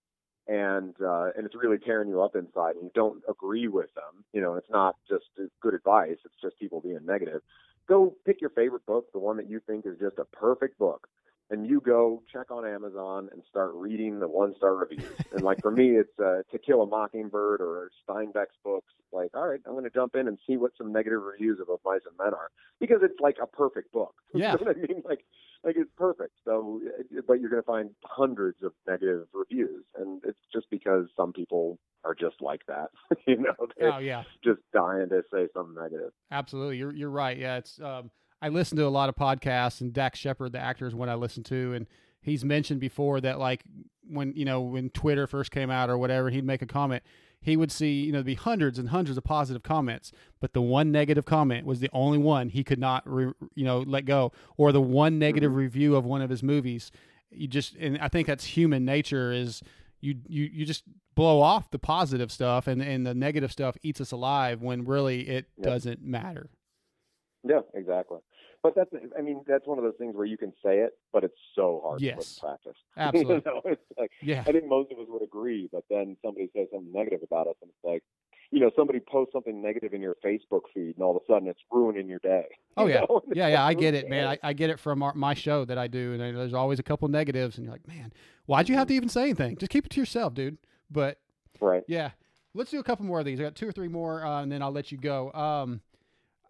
[0.46, 4.24] and uh, and it's really tearing you up inside, and you don't agree with them,
[4.32, 5.24] you know, it's not just
[5.62, 6.16] good advice.
[6.24, 7.40] It's just people being negative.
[7.88, 11.06] Go pick your favorite book, the one that you think is just a perfect book,
[11.50, 15.04] and you go check on Amazon and start reading the one star reviews.
[15.32, 18.92] and like for me, it's uh, To Kill a Mockingbird or Steinbeck's books.
[19.12, 21.68] Like, all right, I'm going to jump in and see what some negative reviews of
[21.68, 22.48] Of Mice and Men are
[22.80, 24.14] because it's like a perfect book.
[24.34, 24.56] Yeah.
[24.58, 25.02] you know what I mean?
[25.04, 25.24] Like,
[25.62, 26.32] like it's perfect.
[26.44, 26.80] So,
[27.16, 31.32] uh, but you're going to find hundreds of negative reviews, and it's just because some
[31.32, 32.88] people are just like that.
[33.26, 34.24] you know, they're Oh yeah.
[34.42, 36.10] just dying to say something negative.
[36.32, 37.38] Absolutely, you're you're right.
[37.38, 38.10] Yeah, it's um,
[38.42, 41.14] I listen to a lot of podcasts, and Dax Shepard, the actor, is one I
[41.14, 41.86] listen to, and
[42.20, 43.62] he's mentioned before that like
[44.08, 47.02] when you know when Twitter first came out or whatever, he'd make a comment.
[47.40, 50.62] He would see you know there'd be hundreds and hundreds of positive comments, but the
[50.62, 54.32] one negative comment was the only one he could not re, you know let go,
[54.56, 55.58] or the one negative mm-hmm.
[55.58, 56.90] review of one of his movies.
[57.30, 59.62] You just and I think that's human nature is
[60.00, 60.84] you you you just
[61.14, 65.28] blow off the positive stuff and and the negative stuff eats us alive when really
[65.28, 65.64] it Yep.
[65.66, 66.50] doesn't matter.
[67.44, 68.18] Yeah, exactly.
[68.62, 71.22] But that's, I mean, that's one of those things where you can say it, but
[71.24, 72.16] it's so hard to Yes.
[72.16, 72.82] put in practice.
[72.96, 73.34] Absolutely.
[73.36, 74.42] you know, it's like, Yeah.
[74.46, 77.56] I think most of us would agree, but then somebody says something negative about us,
[77.60, 78.02] and it's like,
[78.50, 81.48] you know, somebody posts something negative in your Facebook feed, and all of a sudden
[81.48, 82.46] it's ruining your day.
[82.76, 83.22] Oh yeah, know?
[83.32, 83.64] Yeah, yeah.
[83.64, 84.26] I get it, man.
[84.26, 86.82] I, I get it from our, my show that I do, and there's always a
[86.82, 88.12] couple negatives, and you're like, man,
[88.46, 89.56] why'd you have to even say anything?
[89.58, 90.58] Just keep it to yourself, dude.
[90.90, 91.18] But
[91.60, 91.82] right.
[91.86, 92.10] yeah,
[92.54, 93.38] let's do a couple more of these.
[93.38, 95.32] I got two or three more, uh, and then I'll let you go.
[95.32, 95.80] Um,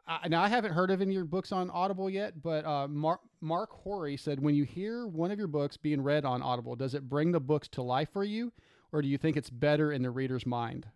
[0.07, 2.87] I, now I haven't heard of any of your books on Audible yet, but uh,
[2.89, 6.77] Mark Mark Horry said when you hear one of your books being read on Audible,
[6.77, 8.53] does it bring the books to life for you,
[8.93, 10.87] or do you think it's better in the reader's mind?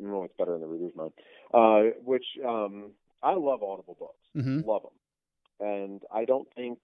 [0.00, 1.12] No, it's better in the reader's mind.
[1.52, 2.92] Uh, which um,
[3.22, 4.18] I love Audible books.
[4.34, 6.78] hmm love them, and I don't think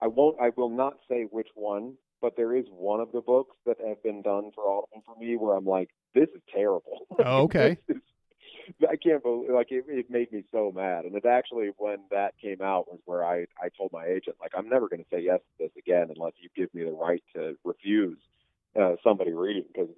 [0.00, 0.40] I won't.
[0.40, 4.02] I will not say which one, but there is one of the books that have
[4.02, 7.06] been done for Audible for me where I'm like, this is terrible.
[7.24, 7.78] Oh, okay.
[7.86, 8.02] This is-
[8.90, 12.34] I can't believe like it, it made me so mad, and it actually when that
[12.40, 15.20] came out was where I I told my agent like I'm never going to say
[15.20, 18.18] yes to this again unless you give me the right to refuse
[18.80, 19.88] uh, somebody reading because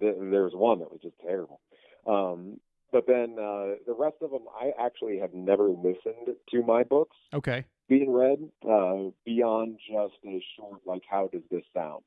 [0.00, 1.60] there was one that was just terrible.
[2.06, 2.60] Um,
[2.92, 7.16] but then uh, the rest of them, I actually have never listened to my books
[7.32, 7.64] Okay.
[7.88, 8.38] being read
[8.68, 12.04] uh, beyond just a short, like, how does this sound?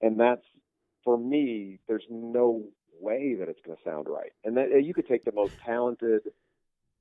[0.00, 0.44] And that's,
[1.04, 2.62] for me, there's no
[3.00, 4.32] way that it's going to sound right.
[4.44, 6.22] And that you could take the most talented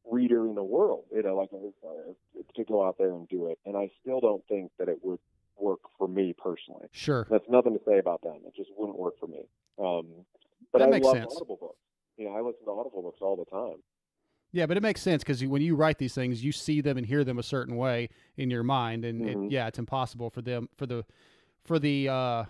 [0.09, 2.13] reader in the world, you know, like uh,
[2.55, 5.19] to go out there and do it, and I still don't think that it would
[5.59, 6.87] work for me personally.
[6.91, 7.27] Sure.
[7.29, 8.37] That's nothing to say about them.
[8.45, 9.41] It just wouldn't work for me.
[9.79, 10.25] Um,
[10.71, 11.33] but That I makes love sense.
[11.35, 11.79] Audible books.
[12.17, 13.81] You know, I listen to Audible books all the time.
[14.51, 17.05] Yeah, but it makes sense because when you write these things, you see them and
[17.05, 19.47] hear them a certain way in your mind, and Mhm.
[19.47, 21.05] it, yeah, it's impossible for them for the
[21.65, 22.45] for the uh,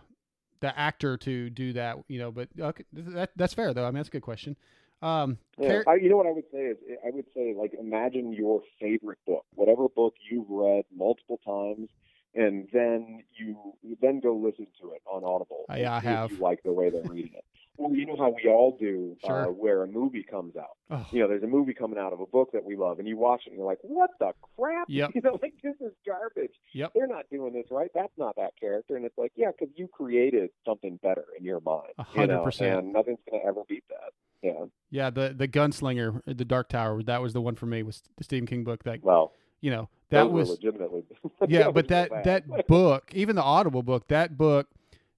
[0.59, 1.97] the actor to do that.
[2.07, 3.83] You know, but okay, that that's fair though.
[3.83, 4.57] I mean, that's a good question.
[5.01, 8.33] Um, Yeah, I, you know what I would say is I would say like imagine
[8.33, 11.89] your favorite book, whatever book you've read multiple times,
[12.33, 15.65] and then you then go listen to it on Audible.
[15.75, 16.31] Yeah, I have.
[16.31, 17.45] You like the way they're reading it.
[17.77, 20.77] Well, you know how we all do uh, where a movie comes out.
[20.89, 23.07] oh, You know, there's a movie coming out of a book that we love, and
[23.07, 25.11] you watch it, and you're like, "What the crap?" Yep.
[25.15, 26.53] You know, like this is garbage.
[26.73, 26.91] Yep.
[26.95, 27.89] They're not doing this right.
[27.93, 31.59] That's not that character, and it's like, yeah, because you created something better in your
[31.59, 31.93] mind.
[31.97, 32.65] A you hundred know.
[32.67, 34.13] And nothing's gonna ever beat that.
[34.43, 34.65] Yeah.
[34.91, 37.83] yeah, the the gunslinger, the Dark Tower, that was the one for me.
[37.83, 41.03] Was the Stephen King book that Well, you know that was legitimately.
[41.47, 44.67] yeah, but that that book, even the Audible book, that book,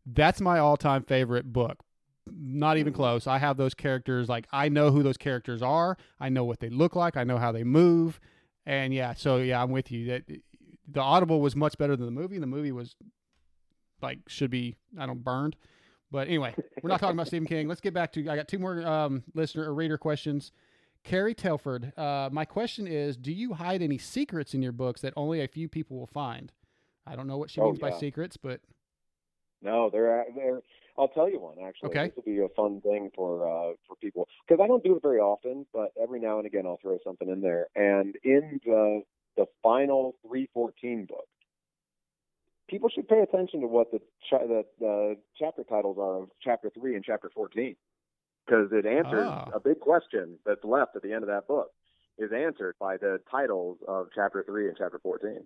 [0.06, 1.84] that's my all time favorite book.
[2.38, 3.28] Not even close.
[3.28, 5.98] I have those characters like I know who those characters are.
[6.20, 7.18] I know what they look like.
[7.18, 8.20] I know how they move,
[8.66, 9.14] and yeah.
[9.14, 10.06] So yeah, I'm with you.
[10.08, 10.24] That
[10.88, 12.40] the Audible was much better than the movie.
[12.40, 12.96] The movie was
[14.02, 15.56] like should be I don't burned.
[16.12, 17.68] But anyway, we're not talking about Stephen King.
[17.68, 18.22] Let's get back to.
[18.30, 20.52] I got two more um, listener or reader questions.
[21.04, 25.14] Carrie Telford, uh, my question is: Do you hide any secrets in your books that
[25.16, 26.52] only a few people will find?
[27.06, 28.60] I don't know what she Oh, means by secrets, but
[29.62, 30.62] No, they're they're.
[31.00, 31.90] I'll tell you one actually.
[31.92, 32.08] Okay.
[32.08, 35.02] This will be a fun thing for uh, for people because I don't do it
[35.02, 37.68] very often, but every now and again I'll throw something in there.
[37.76, 39.02] And in the
[39.38, 41.28] the final three fourteen book,
[42.70, 44.00] people should pay attention to what the
[44.30, 47.76] cha- the, the chapter titles are of chapter three and chapter fourteen
[48.46, 49.50] because it answers Ah.
[49.54, 51.72] a big question that's left at the end of that book
[52.18, 55.46] is answered by the titles of chapter three and chapter fourteen.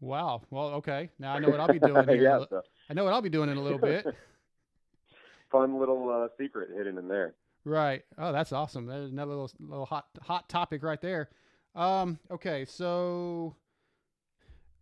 [0.00, 0.42] wow.
[0.50, 1.08] Well, okay.
[1.18, 2.22] Now I know what I'll be doing here.
[2.22, 2.60] yeah, so
[2.90, 4.06] I know what I'll be doing in a little bit.
[5.50, 7.34] fun little uh, secret hidden in there.
[7.64, 8.02] Right.
[8.16, 8.86] Oh, that's awesome.
[8.86, 11.28] There's another little little hot hot topic right there.
[11.74, 13.54] Um, okay, so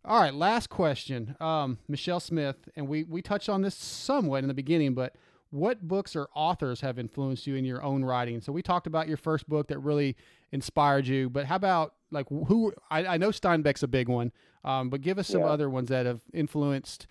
[0.05, 1.36] all right, last question.
[1.40, 5.15] Um, Michelle Smith, and we we touched on this somewhat in the beginning, but
[5.51, 8.40] what books or authors have influenced you in your own writing?
[8.40, 10.16] So we talked about your first book that really
[10.53, 12.73] inspired you, but how about like who?
[12.90, 14.31] I, I know Steinbeck's a big one,
[14.65, 15.49] um, but give us some Yeah.
[15.49, 17.07] other ones that have influenced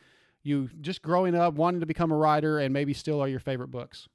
[0.48, 3.69] you just growing up, wanting to become a writer, and maybe still are your favorite
[3.69, 4.07] books.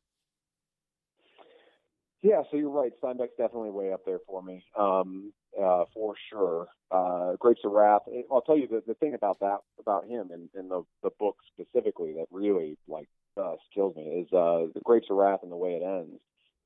[2.22, 2.92] Yeah, so you're right.
[3.02, 6.68] Steinbeck's definitely way up there for me, um, uh, for sure.
[6.90, 8.02] Uh, Grapes of Wrath.
[8.30, 11.36] I'll tell you the, the thing about that, about him, and, and the the book
[11.52, 15.56] specifically that really like uh, kills me is uh, the Grapes of Wrath and the
[15.56, 16.20] way it ends.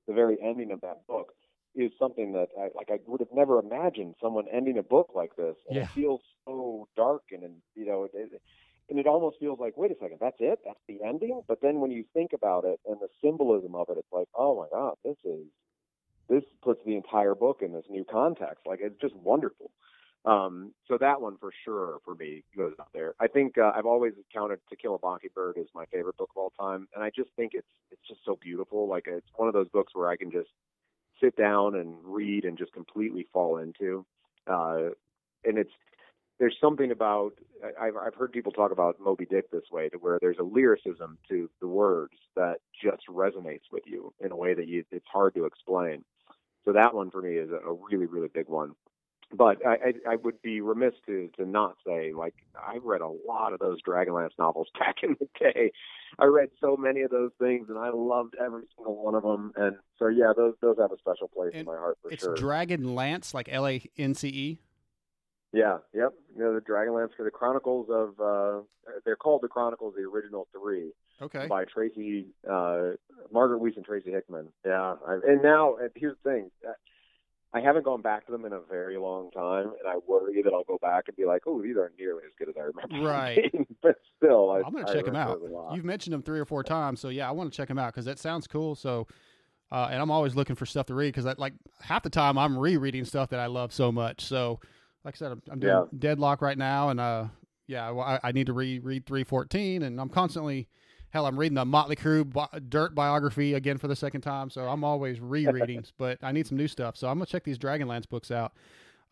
[0.06, 1.32] The very ending of that book
[1.74, 2.90] is something that I like.
[2.90, 5.56] I would have never imagined someone ending a book like this.
[5.68, 5.82] And Yeah.
[5.84, 8.40] It feels so dark and, and you know, it, it,
[8.88, 10.60] and it almost feels like, wait a second, that's it?
[10.64, 11.42] That's the ending?
[11.48, 14.56] But then when you think about it and the symbolism of it, it's like, oh
[14.56, 15.46] my God, this is,
[16.28, 18.66] this puts the entire book in this new context.
[18.66, 19.70] Like, it's just wonderful.
[20.24, 23.14] Um, so that one for sure for me goes up there.
[23.20, 26.40] I think uh, I've always counted To Kill a Mockingbird as my favorite book of
[26.40, 28.88] all time, and I just think it's it's just so beautiful.
[28.88, 30.48] Like it's one of those books where I can just
[31.20, 34.04] sit down and read and just completely fall into.
[34.48, 34.90] Uh,
[35.44, 35.70] and it's
[36.38, 37.32] there's something about
[37.80, 41.18] I've I've heard people talk about Moby Dick this way, to where there's a lyricism
[41.28, 45.34] to the words that just resonates with you in a way that you it's hard
[45.34, 46.04] to explain.
[46.64, 48.72] So that one for me is a, really really big one
[49.32, 53.08] but I, I, I would be remiss to to not say like I read a
[53.08, 55.72] lot of those Dragonlance novels back in the day.
[56.18, 59.52] I read so many of those things, and I loved every single one of them.
[59.56, 62.22] And so yeah, those those have a special place and in my heart for it's
[62.22, 62.34] sure.
[62.34, 64.58] It's Dragonlance, like L A N C E.
[65.56, 66.12] Yeah, yep.
[66.36, 68.62] You know the Dragonlance for the Chronicles of uh
[69.06, 70.92] they're called the Chronicles, the original three
[71.22, 71.46] Okay.
[71.48, 72.90] by Tracy uh
[73.32, 74.48] Margaret Weiss and Tracy Hickman.
[74.66, 76.50] Yeah, I, and now and here's the thing.
[77.54, 80.52] I haven't gone back to them in a very long time, and I worry that
[80.52, 83.08] I'll go back and be like, "Oh, these aren't nearly as good as I remember."
[83.08, 83.50] Right.
[83.82, 85.40] but still, I, I'm gonna I check them out.
[85.40, 85.74] those a lot.
[85.74, 87.94] You've mentioned them three or four times, so yeah, I want to check them out
[87.94, 88.74] because that sounds cool.
[88.74, 89.06] So,
[89.72, 92.58] uh, and I'm always looking for stuff to read because like half the time I'm
[92.58, 94.22] rereading stuff that I love so much.
[94.26, 94.60] So,
[95.06, 95.98] like I said, I'm, I'm doing Yeah.
[95.98, 97.26] Deadlock right now, and uh,
[97.66, 100.68] yeah, well, I, I need to read read 314, and I'm constantly.
[101.10, 104.62] Hell, I'm reading the Motley Crue bi- Dirt biography again for the second time, so
[104.68, 105.84] I'm always rereading.
[105.96, 108.52] but I need some new stuff, so I'm gonna check these Dragonlance books out.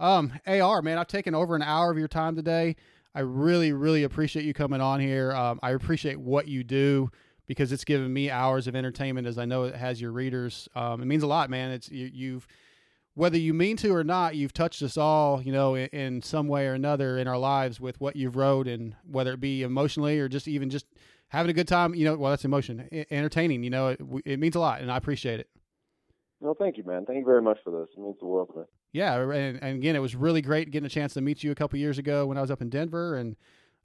[0.01, 2.75] Um, AR, man, I've taken over an hour of your time today.
[3.15, 5.33] I really, really appreciate you coming on here.
[5.33, 7.11] Um, I appreciate what you do
[7.47, 10.69] because it's given me hours of entertainment, as I know it has your readers.
[10.75, 11.71] Um, it means a lot, man.
[11.71, 12.49] It's you, you've
[13.15, 16.49] whether you mean to or not, you've touched us all, you know, in, in some
[16.49, 20.19] way or another in our lives with what you've wrote, and whether it be emotionally
[20.19, 20.87] or just even just
[21.29, 21.95] having a good time.
[21.95, 23.63] You know, well, that's emotion, E- entertaining.
[23.63, 25.49] You know, it, it means a lot, and I appreciate it.
[26.41, 27.07] Well, thank you, man.
[27.07, 27.89] Thank you very much for this.
[27.97, 28.65] It means the world to me.
[28.93, 31.55] Yeah, and, and again, it was really great getting a chance to meet you a
[31.55, 33.37] couple years ago when I was up in Denver, and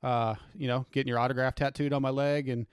[0.03, 2.65] uh, you know, getting your autograph tattooed on my leg, and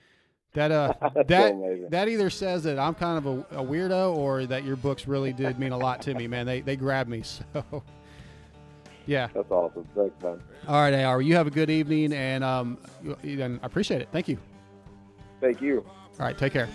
[0.57, 0.95] that uh,
[1.29, 4.77] that so that either says that I'm kind of a, a weirdo or that your
[4.77, 6.47] books really did mean a lot to me, man.
[6.47, 7.23] They they grabbed me,
[7.53, 7.85] so
[9.07, 9.29] yeah.
[9.35, 9.87] That's awesome.
[9.95, 10.43] Thanks, man.
[10.67, 12.79] All right, AR, you have a good evening, and um,
[13.23, 14.09] and I appreciate it.
[14.11, 14.39] Thank you.
[15.41, 15.85] Thank you.
[16.19, 16.69] All right, take care.